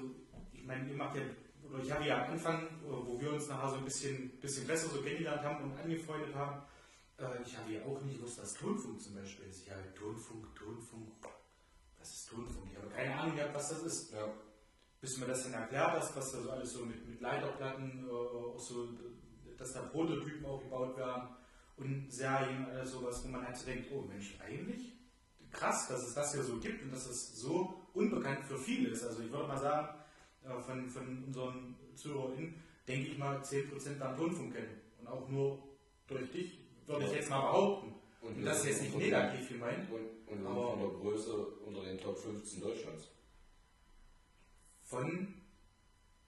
[0.51, 1.21] ich meine, ihr macht ja,
[1.69, 4.89] oder ich habe ja am Anfang, wo wir uns nachher so ein bisschen, bisschen besser
[4.89, 6.61] so kennengelernt haben und angefreundet haben,
[7.45, 9.63] ich habe ja auch nicht gewusst, was Tonfunk zum Beispiel ist.
[9.63, 11.09] Ich habe Tonfunk, Tonfunk,
[11.99, 12.67] was ist Tonfunk?
[12.71, 14.13] Ich habe keine Ahnung gehabt, was das ist.
[14.13, 14.27] Ja.
[14.99, 18.11] Bis mir das dann erklärt hast, was da so alles so mit, mit Leiterplatten, äh,
[18.11, 18.87] auch so,
[19.57, 21.29] dass da Prototypen auch gebaut werden
[21.77, 24.93] und Serien, alles sowas, wo man halt so denkt, oh Mensch, eigentlich
[25.51, 29.03] krass, dass es das hier so gibt und dass es so unbekannt für viele ist.
[29.03, 29.87] Also ich würde mal sagen,
[30.43, 32.55] äh, von, von unseren ZuhörerInnen,
[32.87, 34.81] denke ich mal, 10% werden Tonfunk kennen.
[34.99, 35.59] Und auch nur
[36.07, 37.93] durch dich, würde ich jetzt mal behaupten.
[38.21, 39.89] Und, wir das ist jetzt nicht negativ gemeint.
[39.91, 41.33] Und, und Aber- von der Größe
[41.65, 43.09] unter den Top 15 Deutschlands.
[44.83, 45.33] Von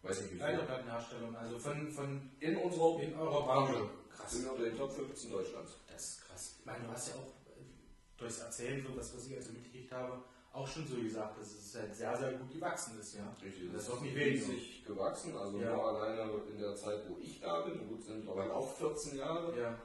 [0.02, 0.40] Weiß nicht wie viel.
[0.40, 3.90] Leiterplattenherstellung, also von, von In unserer in eurer Branche.
[4.16, 4.32] Krass.
[4.32, 5.72] sind unter den Top 15 Deutschlands.
[5.92, 6.56] Das ist krass.
[6.60, 7.64] Ich meine, du hast ja auch äh,
[8.18, 10.22] durchs Erzählen, so das, was ich also mitgekriegt habe,
[10.54, 13.36] auch schon so gesagt, dass es halt sehr, sehr gut gewachsen ist, ja.
[13.44, 13.72] Richtig.
[13.74, 14.86] Das ist doch nicht wenig wenig.
[14.86, 15.36] gewachsen.
[15.36, 15.74] Also Ja.
[15.76, 19.60] nur alleine in der Zeit, wo ich da bin, gut sind aber auch 14 Jahre.
[19.60, 19.78] Ja,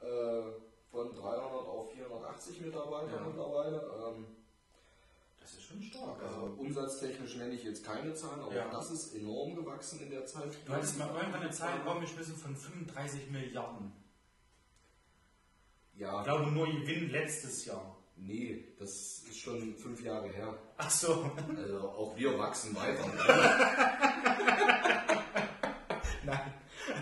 [0.00, 0.42] äh,
[0.90, 3.20] von 300 auf 480 Mitarbeiter Ja.
[3.26, 3.90] mittlerweile.
[4.08, 4.26] Ähm,
[5.40, 6.22] das ist schon stark.
[6.22, 8.68] also umsatztechnisch nenne ich jetzt keine Zahlen, aber Ja.
[8.70, 10.52] das ist enorm gewachsen in der Zeit.
[10.66, 13.92] du hattest mal irgendwann eine Zahl raumgeschmissen von 35 Milliarden.
[15.94, 17.96] Ich Ja, glaube nur Gewinn letztes Jahr.
[18.16, 20.54] nee, das ist schon fünf Jahre her.
[20.76, 21.30] Ach so.
[21.56, 23.04] Also auch wir wachsen weiter.
[26.24, 26.52] Nein.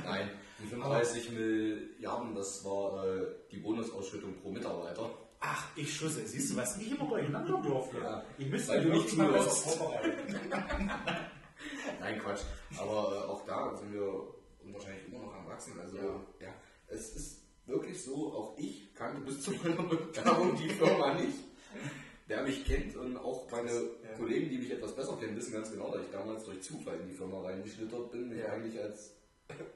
[0.04, 0.30] Nein,
[0.66, 5.10] die 35 Milliarden, das war äh, die Bonusausschüttung pro Mitarbeiter.
[5.40, 6.26] Ach, ich schusse.
[6.26, 7.98] Siehst du, was ich immer durcheinander durfte?
[7.98, 8.24] Ja.
[8.38, 9.76] Ich müsste Weil du nicht zuhörst.
[9.76, 10.40] vorbereiten.
[12.00, 12.40] Nein, Quatsch.
[12.78, 14.02] Aber äh, auch da sind wir
[14.72, 15.78] wahrscheinlich immer noch am Wachsen.
[15.80, 16.20] Also, Ja.
[16.40, 16.54] ja.
[16.88, 21.38] es ist wirklich so, auch ich kannte bis zu meiner Begabung die Firma nicht.
[22.28, 24.16] Der mich kennt und auch meine Ja.
[24.16, 27.08] Kollegen, die mich etwas besser kennen, wissen ganz genau, dass ich damals durch Zufall in
[27.08, 29.15] die Firma reingeschlittert bin, mich eigentlich als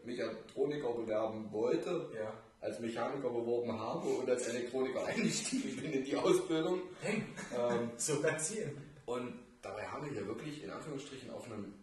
[0.04, 2.10] Mechatroniker bewerben wollte.
[2.14, 2.32] Ja.
[2.60, 6.80] als Mechaniker beworben habe und als Elektroniker eingestiegen bin in die Ausbildung.
[7.02, 8.76] Ähm, so passieren.
[9.06, 11.74] Und dabei haben wir hier wirklich in Anführungsstrichen auf einem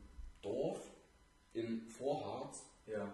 [0.41, 0.79] Dorf
[1.53, 3.11] in Vorharz ja.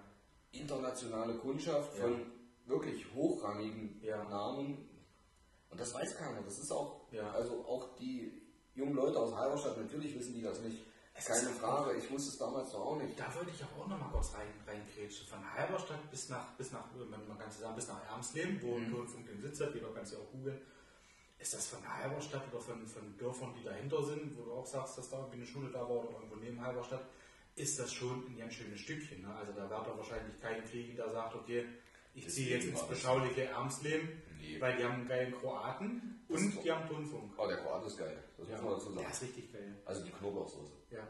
[0.52, 2.26] internationale Kundschaft von ja.
[2.66, 4.02] wirklich hochrangigen.
[4.30, 4.90] Namen.
[5.70, 6.42] Und das weiß keiner.
[6.44, 8.42] Das ist auch, also auch die
[8.76, 10.78] jungen Leute aus Halberstadt, natürlich wissen die das nicht.
[11.14, 13.18] Keine Frage, ich wusste es damals doch auch nicht.
[13.18, 15.28] Da wollte ich auch noch mal kurz rein, reingrätschen.
[15.28, 18.92] Von Halberstadt bis nach, bis nach, man man kann sagen, bis nach Ermsleben, wo ein
[18.92, 20.60] Tonfunk den Sitz hat, jeder kann es ja auch googeln.
[21.40, 24.98] Ist das von Halberstadt oder von, von Dörfern, die dahinter sind, wo du auch sagst,
[24.98, 27.06] dass da irgendwie eine Schule da war oder irgendwo neben Halberstadt,
[27.56, 29.22] ist das schon ein ganz schönes Stückchen.
[29.22, 29.34] Ne?
[29.34, 31.66] Also da wird er wahrscheinlich keinen kriegen, der sagt, okay,
[32.14, 34.60] ich ziehe jetzt ins das- beschauliche Ermsleben, Nee.
[34.62, 37.34] weil die haben einen geilen Kroaten Das und die haben Tonfunk.
[37.38, 38.24] Oh, der Kroat ist geil.
[38.38, 39.12] Das muss man dazu der sagen.
[39.12, 39.76] ist richtig geil.
[39.86, 40.74] Also die Knoblauchsoße.
[40.92, 41.08] Ja.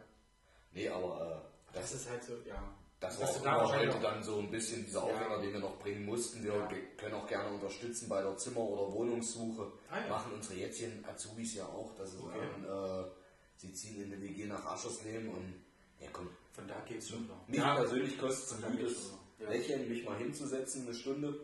[0.72, 1.43] Nee, aber
[1.74, 2.62] äh, Das ist halt so, ja.
[2.99, 5.14] Das Dass war auch da immer wahrscheinlich heute dann so ein bisschen dieser Ja.
[5.14, 6.41] Aufhänger, den wir noch bringen mussten.
[6.43, 6.70] Wir Ja.
[6.95, 9.72] können auch gerne unterstützen bei der Zimmer- oder Wohnungssuche.
[9.89, 10.08] Ah, ja.
[10.08, 12.39] Machen unsere jetzigen Azubis ja auch, dass sie Okay.
[12.39, 13.10] sagen, äh,
[13.58, 15.54] sie ziehen in eine WG nach Aschersleben und
[15.99, 17.45] ja komm, Von da geht's schon noch.
[17.47, 19.10] mich persönlich kostet es ein gutes.
[19.12, 19.18] Ja.
[19.50, 21.39] Lächeln, mich mal hinzusetzen, eine Stunde.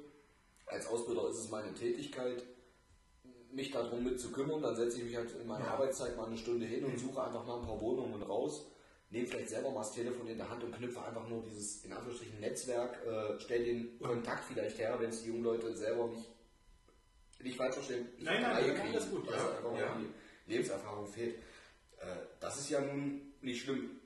[0.66, 2.44] Als Ausbilder ist es meine Tätigkeit,
[3.52, 4.62] mich darum mit zu kümmern.
[4.62, 5.72] Dann setze ich mich halt in meiner Ja.
[5.72, 8.66] Arbeitszeit mal eine Stunde hin und suche einfach mal ein paar Wohnungen raus.
[9.12, 11.92] Nehme vielleicht selber mal das Telefon in der Hand und knüpfe einfach nur dieses, in
[11.92, 16.30] Anführungsstrichen, Netzwerk, äh, stell den Kontakt vielleicht her, wenn es die jungen Leute selber nicht,
[17.42, 19.34] nicht falsch verstehen, nicht Nein, nein, nein, kriegen, alles gut, ja.
[19.34, 19.98] einfach mal Ja.
[20.46, 21.36] die Lebenserfahrung fehlt.
[21.98, 22.06] Äh,
[22.40, 23.99] das ist ja nun nicht schlimm.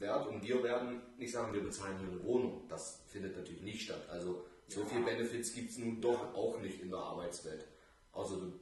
[0.00, 2.62] Werde und wir werden nicht sagen, wir bezahlen hier eine Wohnung.
[2.68, 4.02] Das findet natürlich nicht statt.
[4.10, 4.86] Also so Ja.
[4.86, 7.66] viel Benefits gibt es nun doch auch nicht in der Arbeitswelt.
[8.12, 8.52] Außer du,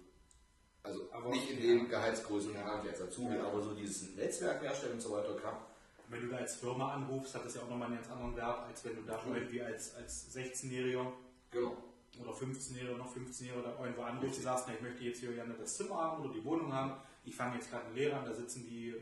[0.83, 2.81] also Aber- nicht in den Gehaltsgrößen ja.
[2.81, 3.47] als Azubi, Ja.
[3.47, 5.65] aber so dieses Netzwerk herstellen und so weiter, klar.
[6.11, 8.61] Wenn du da als Firma anrufst, hat das ja auch nochmal einen ganz anderen Wert,
[8.67, 11.13] als wenn du da schon irgendwie als, als 16-Jähriger
[11.51, 11.77] Genau.
[12.21, 15.55] oder 15-Jähriger, noch 15-Jähriger da irgendwo anrufst und sagst, na, ich möchte jetzt hier gerne
[15.55, 16.95] das Zimmer haben oder die Wohnung haben.
[17.27, 18.95] Ich fange jetzt gerade eine Lehre an, da sitzen die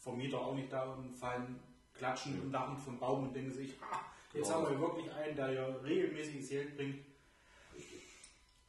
[0.00, 1.60] Vermieter auch nicht da und fallen
[1.94, 4.00] klatschen im Dach vom Baum und denken sich, ha,
[4.32, 4.62] jetzt Genau.
[4.66, 7.04] haben wir wirklich einen, der hier regelmäßiges Geld bringt.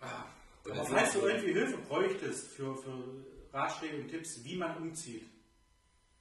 [0.01, 0.25] Ah,
[0.65, 3.03] Und Aber falls du irgendwie Hilfe bräuchtest für, für
[3.53, 5.23] Ratschläge und Tipps, wie man umzieht,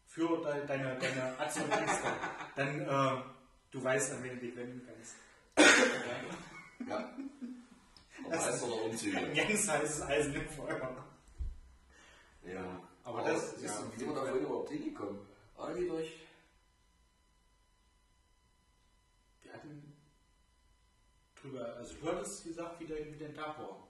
[0.06, 2.08] für de, deine, deine und Ängste,
[2.56, 3.22] dann äh,
[3.70, 5.14] du weißt, an wen du dich wenden kannst.
[6.88, 7.10] Ja.
[8.24, 9.18] Aber heißt doch Umzüge.
[9.18, 11.04] Ein ganz heißes Eisen im Feuer.
[12.44, 12.80] Ja.
[13.04, 15.18] Aber das- ist, ja, wie sind wir da vorhin überhaupt hingekommen?
[15.58, 16.12] Irgendwie durch.
[19.42, 19.96] Wir hatten
[21.40, 23.86] drüber, also du hattest gesagt, wie dein, wie dein Tag war.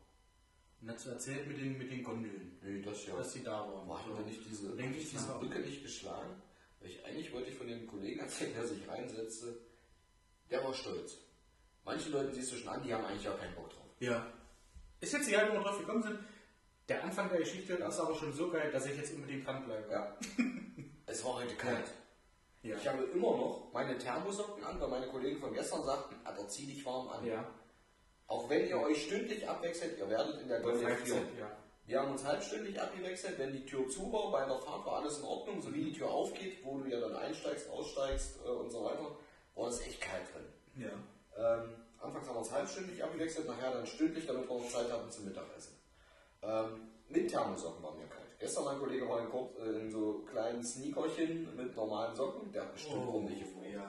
[0.82, 3.14] Und du erzählt mit den, mit den Gondeln, Nee, das ja.
[3.16, 3.86] dass die da waren.
[3.86, 6.40] Boah, haben wir nicht diese, Denke ich, diese Brücke nicht geschlagen?
[6.80, 9.58] Weil ich, eigentlich wollte ich von dem Kollegen erzählen, der sich reinsetzte.
[10.50, 11.18] Der war stolz.
[11.84, 13.86] Manche Leute siehst du schon an, die haben eigentlich auch keinen Bock drauf.
[14.00, 14.32] Ja.
[15.00, 16.18] Ist jetzt egal, wie wir drauf gekommen sind.
[16.90, 19.92] Der Anfang der Geschichte ist aber schon so geil, dass ich jetzt unbedingt dranbleibe.
[19.92, 20.16] Ja.
[21.06, 21.84] es war heute kalt.
[22.62, 22.74] Ja.
[22.74, 26.66] Ich habe immer noch meine Thermosocken an, weil meine Kollegen von gestern sagten, Alter, zieh
[26.66, 27.24] dich warm an.
[27.24, 27.46] Ja.
[28.26, 30.82] Auch wenn ihr euch stündlich abwechselt, ihr werdet in der Gondel
[31.38, 31.56] ja.
[31.86, 35.18] Wir haben uns halbstündig abgewechselt, wenn die Tür zu war, bei der Fahrt war alles
[35.18, 38.68] in Ordnung, so wie die Tür aufgeht, wo du ja dann einsteigst, aussteigst äh, und
[38.68, 39.16] so weiter,
[39.54, 40.44] war es echt kalt drin.
[40.74, 41.54] Ja.
[41.54, 41.70] Ähm,
[42.00, 45.26] anfangs haben wir uns halbstündig abgewechselt, nachher dann stündlich, damit wir noch Zeit hatten zum
[45.26, 45.79] Mittagessen.
[46.42, 48.38] Ähm, mit Thermosocken war mir kalt.
[48.38, 52.62] Gestern mein Kollege war in, kurz, äh, in so kleinen Sneakerchen mit normalen Socken, der
[52.62, 53.64] hat bestimmt ordentliche Form.
[53.66, 53.88] Oh, ja.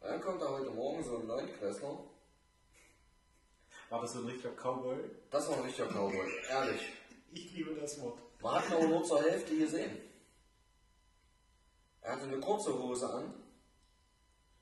[0.00, 1.98] Und dann kommt da heute Morgen so ein Neunklässler,
[3.90, 4.96] War das so ein richtiger Cowboy?
[5.30, 6.82] das war ein richtiger Cowboy, ehrlich.
[7.32, 8.18] Ich liebe das Wort.
[8.42, 9.96] Man hat ihn aber nur zur Hälfte gesehen.
[12.00, 13.32] Er hatte eine kurze Hose an.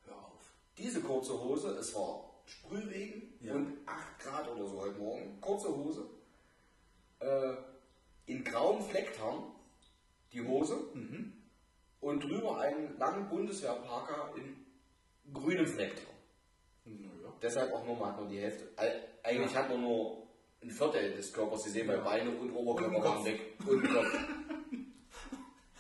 [0.05, 0.53] Hör auf.
[0.77, 3.55] Diese kurze Hose, es war Sprühregen Ja.
[3.55, 5.41] und 8 Grad oder so heute Morgen.
[5.41, 6.07] Kurze Hose.
[7.21, 7.55] Äh,
[8.27, 9.43] in grauem Flecktarn
[10.33, 11.33] die Hose Mhm.
[12.01, 14.65] und drüber einen langen Bundeswehrparker in
[15.35, 16.07] grünem Flecktarn.
[16.85, 17.33] Naja.
[17.43, 18.69] Deshalb auch nur mal nur die Hälfte.
[18.77, 19.61] Eig- Eigentlich Ja.
[19.61, 20.27] hat man nur
[20.63, 22.05] ein Viertel des Körpers gesehen, weil Ja.
[22.05, 23.41] Beine und Oberkörper waren weg.
[23.67, 24.15] Und Kopf.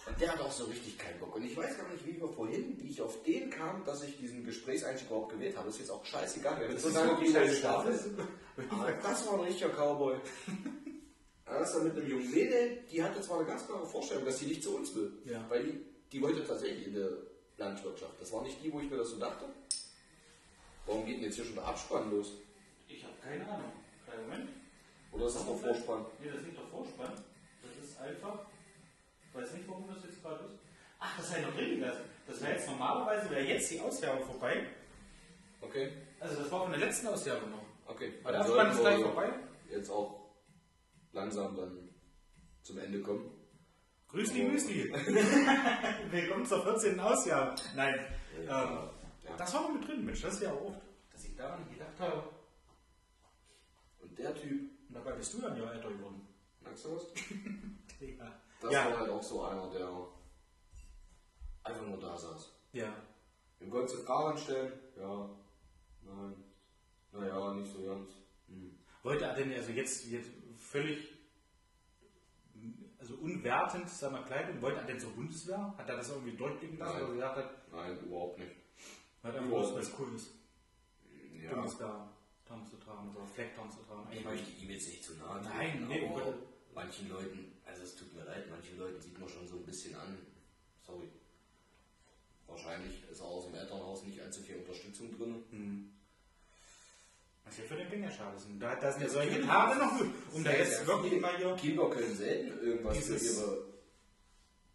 [0.06, 1.36] Und der hat auch so richtig keinen Bock.
[1.36, 4.16] Und ich weiß gar nicht, wie wir vorhin, wie ich auf den kam, dass ich
[4.18, 5.68] diesen Gesprächseinstieg überhaupt gewählt habe.
[5.68, 6.56] Ist jetzt auch scheißegal.
[6.56, 8.18] Haben jetzt so lange geschlafen.
[8.70, 10.16] Aber das war ein richtiger Cowboy.
[11.50, 14.38] Er ist dann mit einem jungen Mädel, die hatte zwar eine ganz klare Vorstellung, dass
[14.38, 15.12] sie nicht zu uns will.
[15.24, 15.44] Ja.
[15.48, 15.80] Weil die,
[16.12, 17.10] die wollte tatsächlich in der
[17.56, 18.20] Landwirtschaft.
[18.20, 19.46] Das war nicht die, wo ich mir das so dachte.
[20.86, 22.32] Warum geht denn jetzt hier schon der Abspann los?
[22.88, 23.72] Ich habe keine Ahnung.
[24.06, 24.50] Kleinen Moment.
[25.12, 26.06] Oder ist das noch Vorspann?
[26.20, 27.12] Nee, das ist nicht der Vorspann.
[27.62, 28.46] Das ist einfach.
[29.28, 30.54] Ich weiß nicht, warum das jetzt gerade ist.
[31.00, 32.02] Ach, das wäre noch drin gelassen.
[32.26, 34.66] Das wäre jetzt normalerweise, wäre jetzt die Ausgabe vorbei.
[35.60, 35.92] Okay.
[36.20, 37.62] Also das war von der letzten Ausgabe noch.
[37.86, 39.30] Okay, Aber der dann Abspann ist gleich vorbei.
[39.68, 40.19] jetzt auch
[41.12, 41.88] langsam dann
[42.62, 43.30] zum Ende kommen.
[44.08, 44.50] Grüßli, Oh.
[44.50, 44.92] Müsli.
[46.10, 46.98] Willkommen zur 14.
[46.98, 47.54] Ausgabe.
[47.76, 47.94] Nein,
[48.38, 48.90] ähm, Ja.
[49.36, 50.22] das war mit drin, Mensch.
[50.22, 50.80] Das ist ja auch oft,
[51.12, 52.28] dass ich daran gedacht habe.
[54.00, 56.26] Und der Typ, Und dabei bist du ja ein Jahr älter geworden.
[56.62, 57.06] merkst du was?
[58.00, 58.40] Ja.
[58.62, 58.90] Das Ja.
[58.90, 60.06] war halt auch so einer, der
[61.64, 62.50] einfach nur da saß.
[62.72, 62.94] Ja.
[63.60, 64.72] Im Konzept Fahrrad stellen?
[64.98, 65.28] Ja.
[66.02, 66.34] Nein.
[67.12, 68.10] Naja, nicht so ganz.
[68.48, 68.78] Hm.
[69.02, 70.30] Wollte er denn also jetzt, jetzt
[70.70, 71.08] völlig
[72.98, 75.74] also unwertend, mal, Kleidung, wollte er denn zur Bundeswehr?
[75.76, 76.98] Hat er das irgendwie durchblicken lassen?
[76.98, 77.04] Nein.
[77.04, 78.52] Oder gesagt hat, Nein, überhaupt nicht.
[79.22, 80.30] hat er bloß, weil es cool ist,
[81.42, 81.54] Ja.
[81.54, 82.08] Bundeswehr
[82.44, 84.12] Tarn zu tragen oder Flecktarn zu tragen?
[84.12, 86.34] Ich möchte ihm jetzt nicht zu nahe Nein, nee, aber
[86.74, 89.94] manchen Leuten, also es tut mir leid, manchen Leuten sieht man schon so ein bisschen
[89.94, 90.18] an,
[90.82, 91.08] sorry,
[92.46, 95.44] wahrscheinlich ist aus dem Elternhaus nicht allzu viel Unterstützung drin.
[95.50, 95.90] Hm.
[97.50, 98.46] Was ja für den schade ist.
[98.46, 100.10] Und Da, da sind ja solche Tage noch gut.
[100.32, 103.66] Um da jetzt wirklich mal hier Kinder können selten irgendwas für ihre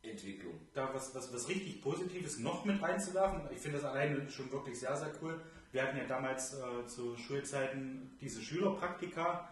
[0.04, 0.60] Entwicklung.
[0.74, 3.44] da was, was, was richtig Positives noch mit reinzuwerfen.
[3.54, 5.40] Ich finde das alleine schon wirklich sehr, sehr cool.
[5.72, 9.50] Wir hatten ja damals äh, zu Schulzeiten diese Schülerpraktika,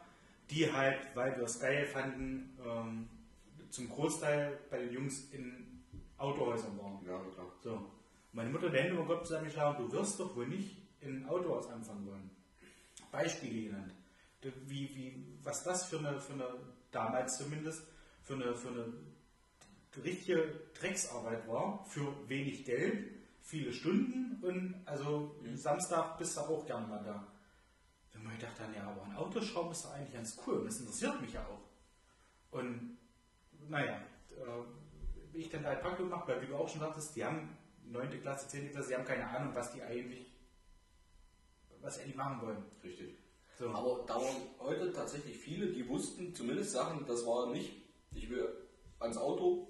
[0.49, 3.07] die halt, weil wir es geil fanden, ähm,
[3.69, 5.81] zum Großteil bei den Jungs in
[6.17, 6.99] Autohäusern waren.
[7.07, 7.47] Ja, klar.
[7.61, 7.85] So.
[8.33, 11.69] Meine Mutter der Hände über Gott zusammengeschlagen, du wirst doch wohl nicht in ein Autohaus
[11.69, 12.29] anfangen wollen.
[13.13, 13.93] Beispiele genannt.
[14.41, 16.47] Wie, wie, was das für eine, für eine,
[16.91, 17.83] damals zumindest,
[18.23, 18.93] für eine, für eine
[20.03, 23.09] richtige Drecksarbeit war, für wenig Geld,
[23.41, 27.25] viele Stunden und also Samstag bist du auch gerne mal da.
[28.11, 30.79] Wenn man gedacht dann, ja, aber ein Autoschrauben ist doch eigentlich ganz cool und das
[30.79, 32.57] interessiert mich ja auch.
[32.57, 32.97] Und
[33.69, 34.01] naja,
[34.31, 37.57] äh, wie ich dann halt Praktikum mache, weil wie du auch schon sagtest, die haben
[37.85, 38.21] 9.
[38.21, 38.71] Klasse, 10.
[38.71, 40.32] Klasse, die haben keine Ahnung, was die eigentlich,
[41.83, 42.63] was die machen wollen.
[42.83, 43.17] Richtig.
[43.59, 43.69] So.
[43.69, 47.83] Aber da waren heute tatsächlich viele, die wussten zumindest Sachen, das war nicht,
[48.15, 48.47] ich will
[48.99, 49.67] ans Auto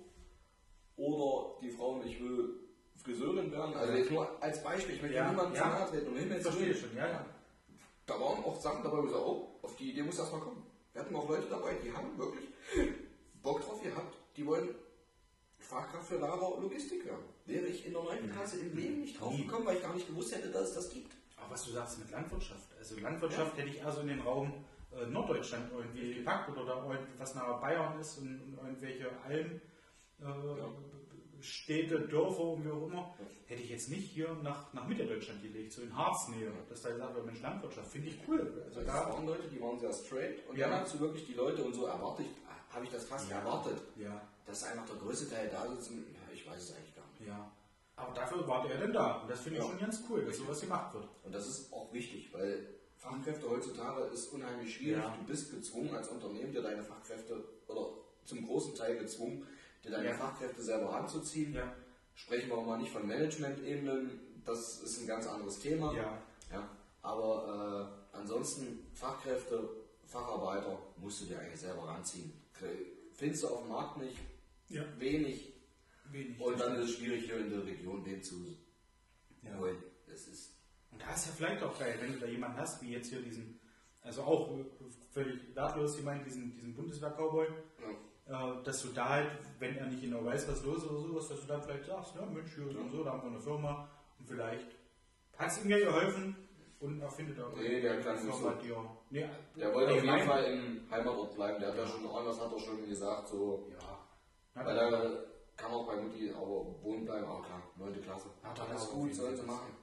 [0.96, 2.60] oder die Frauen, ich will
[2.96, 3.76] Friseurin werden.
[3.76, 5.68] Also jetzt nur als Beispiel, ich möchte Ja, niemanden ja.
[5.68, 7.26] nahe treten, um Himmels Verstehe schon, ja, ja.
[8.06, 10.66] Da waren auch Sachen dabei, wo ich sage, oh, auf die Idee muss erstmal kommen.
[10.94, 12.50] Wir hatten auch Leute dabei, die haben wirklich
[13.42, 14.70] Bock drauf gehabt, die wollen
[15.60, 17.24] Fachkraft für Lager und Logistik werden.
[17.46, 18.32] Wäre ich in der 9.
[18.32, 20.90] Klasse im Leben nicht drauf gekommen, weil ich gar nicht gewusst hätte, dass es das
[20.90, 21.14] gibt.
[21.54, 22.68] Was du sagst mit Landwirtschaft.
[22.80, 24.52] Also Landwirtschaft hätte ich eher so in den Raum
[24.92, 29.62] äh, Norddeutschland irgendwie gepackt oder da was nach Bayern ist und, und irgendwelche Alm,
[30.20, 30.26] äh,
[31.44, 33.14] Städte, Dörfer und wie auch immer,
[33.46, 36.52] hätte ich jetzt nicht hier nach, nach Mitteldeutschland gelegt, so in Harznähe.
[36.70, 38.64] Dass da gesagt wird, Mensch, Landwirtschaft finde ich cool.
[38.66, 40.70] Also da, waren Leute, die waren sehr straight und Ja.
[40.70, 42.26] dann hast du wirklich die Leute und so erwartet,
[42.72, 43.40] habe ich das fast Ja.
[43.40, 46.96] erwartet, ja, dass einfach der größte Teil da sitzt und, ja, ich weiß es eigentlich
[46.96, 47.28] gar nicht.
[47.28, 47.52] ja.
[48.04, 49.22] Aber dafür war der denn da.
[49.22, 49.70] Und das finde ich Ja.
[49.70, 51.08] schon ganz cool, dass sowas gemacht wird.
[51.24, 55.04] Und das ist auch wichtig, weil Fachkräfte heutzutage ist unheimlich schwierig.
[55.04, 55.16] Ja.
[55.20, 57.90] Du bist gezwungen als Unternehmen, dir deine Fachkräfte, oder
[58.26, 59.46] zum großen Teil gezwungen,
[59.84, 60.14] dir deine Ja.
[60.14, 61.54] Fachkräfte selber ranzuziehen.
[61.54, 61.74] Ja,
[62.16, 65.94] Sprechen wir mal nicht von Management-Ebenen, das ist ein ganz anderes Thema.
[67.02, 69.68] aber äh, ansonsten Fachkräfte,
[70.06, 72.32] Facharbeiter musst du dir eigentlich selber ranziehen.
[73.14, 74.18] Findest du auf dem Markt nicht
[74.70, 74.84] ja.
[75.00, 75.53] wenig
[76.12, 76.40] Wenig.
[76.40, 78.36] und dann ist es schwierig hier in der Region den zu
[79.42, 79.58] Ja.
[79.58, 79.82] holen.
[80.08, 80.52] Das ist
[80.92, 83.22] Und da ist ja vielleicht auch geil, wenn du da jemanden hast, wie jetzt hier
[83.22, 83.60] diesen,
[84.04, 84.50] also auch
[85.12, 87.48] völlig wertlos gemeint, diesen, diesen Bundeswehr-Cowboy,
[88.30, 91.00] ja, äh, dass du da halt, wenn er nicht genau weiß, was los ist oder
[91.02, 93.30] sowas, dass du dann vielleicht sagst, ja Mensch, hier so und so, da haben wir
[93.32, 93.90] eine Firma
[94.20, 94.68] und vielleicht
[95.38, 96.36] hat es ihm ja geholfen
[96.80, 98.54] und er findet auch Nee, der kann nicht so.
[99.10, 99.26] nee,
[99.58, 101.60] der wollte auf jeden Fall im Heimatort bleiben.
[101.60, 101.88] Der hat ja Ja.
[101.90, 104.64] schon irgendwas hat er schon gesagt, so Ja.
[104.64, 105.26] Weil er
[105.64, 108.02] kann auch bei Mutti aber wohnen bleiben, aber klar, 9.
[108.02, 108.28] Klasse.
[108.44, 109.74] Er Alles auch auf gut, sollen sie machen.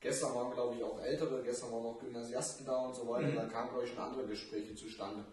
[0.00, 3.26] Gestern waren, glaube ich, auch Ältere, gestern waren noch Gymnasiasten da und so weiter.
[3.28, 3.34] Mhm.
[3.36, 5.24] Da kamen, glaube ich, schon andere Gespräche zustande.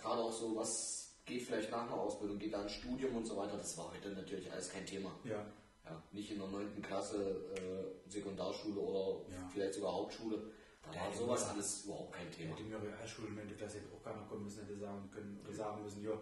[0.00, 3.36] Gerade auch so, was geht vielleicht nach einer Ausbildung, geht da ein Studium und so
[3.36, 3.56] weiter.
[3.58, 5.10] Das war heute natürlich alles kein Thema.
[5.24, 5.44] Ja,
[5.84, 6.80] Ja, nicht in der 9.
[6.82, 7.16] Klasse
[7.54, 9.48] äh, Sekundarschule oder Ja.
[9.52, 10.38] vielleicht sogar Hauptschule.
[10.82, 12.54] Da Ja, war die sowas alles überhaupt kein Thema.
[12.58, 15.52] mir Realschule in der Klasse hätte auch gar nicht kommen müssen, hätte sagen können, oder
[15.52, 16.12] sagen müssen, ja,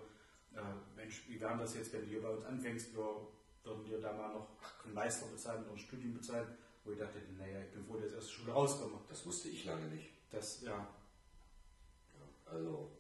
[0.97, 3.27] Mensch, wie wäre das jetzt, wenn du hier bei uns anfängst, wir
[3.65, 4.49] würden dir da mal noch
[4.85, 6.47] einen Meister bezahlen oder ein Studium bezahlen,
[6.85, 8.99] wo ich dachte, naja, ich bin froh, dass ich aus der Schule rauskomme.
[9.09, 10.11] Das wusste ich lange nicht.
[10.31, 10.87] Das, ja,
[12.47, 12.91] Also,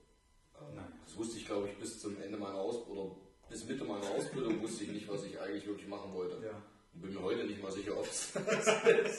[0.54, 3.16] äh, das wusste ich, glaube ich, bis zum Ende meiner Ausbildung, oder
[3.50, 6.44] bis Mitte meiner Ausbildung wusste ich nicht, was ich eigentlich wirklich machen wollte.
[6.44, 6.62] ja.
[6.94, 8.32] Und bin mir heute nicht mal sicher, ob es.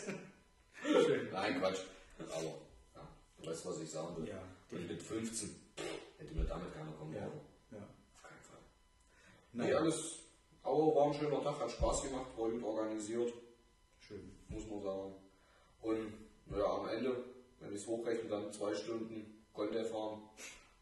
[0.82, 1.30] Schön.
[1.32, 1.80] Nein, Quatsch.
[2.20, 2.62] Aber,
[2.96, 3.08] ja,
[3.38, 4.30] du weißt, was ich sagen will.
[4.30, 5.56] Ja, Und mit 15
[6.18, 7.42] hätte mir damit keiner kommen ja, wollen.
[7.72, 7.78] ja.
[8.14, 8.60] Auf keinen Fall.
[9.45, 9.45] Nein.
[9.56, 10.20] Nee, alles.
[10.64, 13.34] Aber war ein schöner Tag, hat Spaß gemacht, war gut organisiert,
[14.00, 14.32] Schön.
[14.48, 15.14] muss man sagen.
[15.82, 16.14] Und
[16.48, 17.24] naja, am Ende
[17.66, 20.22] wenn ich es hochrechne, dann zwei Stunden Container fahren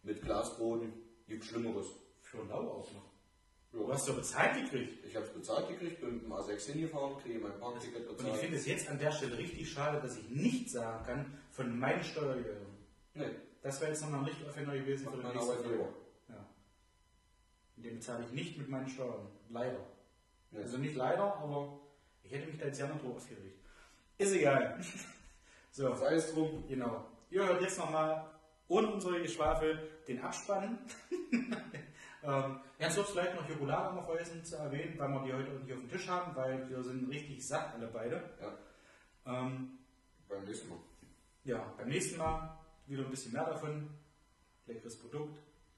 [0.03, 0.91] mit Glasboden.
[1.27, 1.87] Gibt Schlimmeres.
[2.21, 3.13] Für Lau auch noch.
[3.71, 5.03] Du hast doch bezahlt gekriegt.
[5.05, 8.17] Ich habe es bezahlt gekriegt, bin mit dem A6 hingefahren, kriege mein Parkticket Und ich
[8.17, 8.39] bezahlt.
[8.41, 12.03] finde es jetzt an der Stelle richtig schade, dass ich nicht sagen kann von meinen
[12.03, 12.77] Steuergeldern.
[13.13, 15.89] Nee, Das wäre jetzt nochmal ein richtig Aufhänger gewesen für macht den nächsten Arbeitgeber.
[17.83, 17.89] Ja.
[17.89, 19.27] Den bezahle ich nicht mit meinen Steuern.
[19.49, 19.79] Leider.
[20.51, 20.59] Nee.
[20.61, 21.79] Also nicht leider, aber
[22.23, 23.59] ich hätte mich da jetzt gerne drüber aufgeregt.
[24.17, 24.79] Ist egal.
[25.71, 26.63] so, Sei es drum.
[26.67, 27.05] genau.
[27.29, 28.29] Ihr hört jetzt nochmal
[28.67, 30.77] ohne unsere Geschwafel den Abspann.
[32.23, 35.73] ähm, ganz kurz vielleicht noch Jokolade noch vergessen zu erwähnen, weil wir die heute nicht
[35.73, 38.29] auf dem Tisch haben, weil wir sind richtig satt alle beide.
[38.39, 38.57] Ja,
[39.25, 39.79] Ähm,
[40.29, 40.79] beim nächsten Mal.
[41.43, 42.57] ja, beim nächsten Mal
[42.87, 43.89] wieder ein bisschen mehr davon.
[44.67, 45.37] Leckeres Produkt,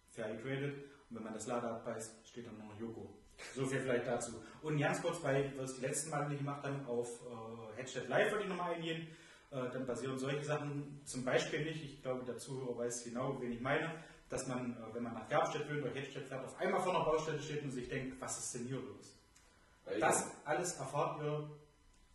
[0.09, 0.75] fair getradet.
[1.15, 3.09] Und wenn man das Lader abbeißt, steht dann noch Joko.
[3.53, 4.33] So viel vielleicht dazu.
[4.61, 8.07] Und ganz kurz, weil wir es die letzten Mal nicht gemacht haben, auf äh, Headset
[8.07, 9.07] Live wollte ich nochmal eingehen.
[9.51, 13.53] Äh, dann basieren solche Sachen zum Beispiel nicht, ich glaube, der Zuhörer weiß genau, wen
[13.53, 16.81] ich meine, dass man, äh, wenn man nach Gerbstedt will oder Headstedt fährt, auf einmal
[16.81, 19.17] vor einer Baustelle steht und sich denkt, was ist denn hier los?
[19.85, 21.49] Weil Das alles erfahrt ihr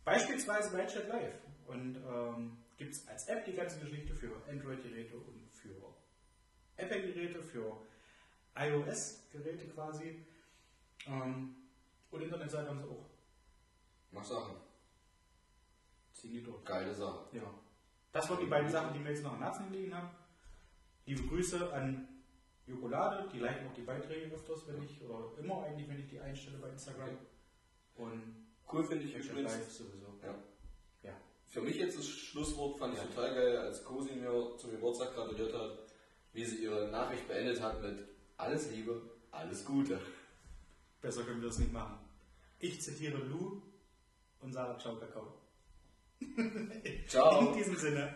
[0.05, 1.33] beispielsweise bei Chat Live.
[1.65, 5.75] Und ähm, gibt es als App die ganze Geschichte für Android-Geräte und für
[6.77, 7.77] Apple-Geräte, für
[8.55, 10.25] iOS-Geräte quasi.
[11.07, 11.55] Ähm,
[12.11, 13.09] und Internetseite haben sie auch.
[14.11, 14.55] Mach Sachen.
[16.11, 16.63] Ziehen die durch.
[16.65, 17.25] Geile Sache.
[17.31, 17.53] Ja.
[18.11, 20.09] Das waren die beiden Sachen, die mir jetzt noch am Herzen gelegen haben.
[21.05, 22.07] Liebe Grüße an
[22.67, 26.19] Jokolade, die liken auch die Beiträge öfters, wenn ich, oder immer eigentlich, wenn ich die
[26.19, 27.17] einstelle bei Instagram.
[27.95, 28.41] Und
[28.71, 29.53] Cool finde ich übrigens.
[29.53, 30.07] Live sowieso.
[30.21, 30.35] Ja.
[31.03, 31.13] Ja.
[31.47, 35.53] Für mich jetzt das Schlusswort fand ich total geil, als Cosi mir zum Geburtstag gratuliert
[35.53, 35.79] hat,
[36.33, 38.07] wie sie ihre Nachricht beendet hat mit
[38.41, 39.99] Alles Liebe, alles Gute.
[40.99, 41.99] Besser können wir das nicht machen.
[42.57, 43.61] Ich zitiere Lou
[44.39, 45.31] und sage Ciao Kakao.
[47.07, 47.51] Ciao.
[47.51, 48.15] In diesem Sinne.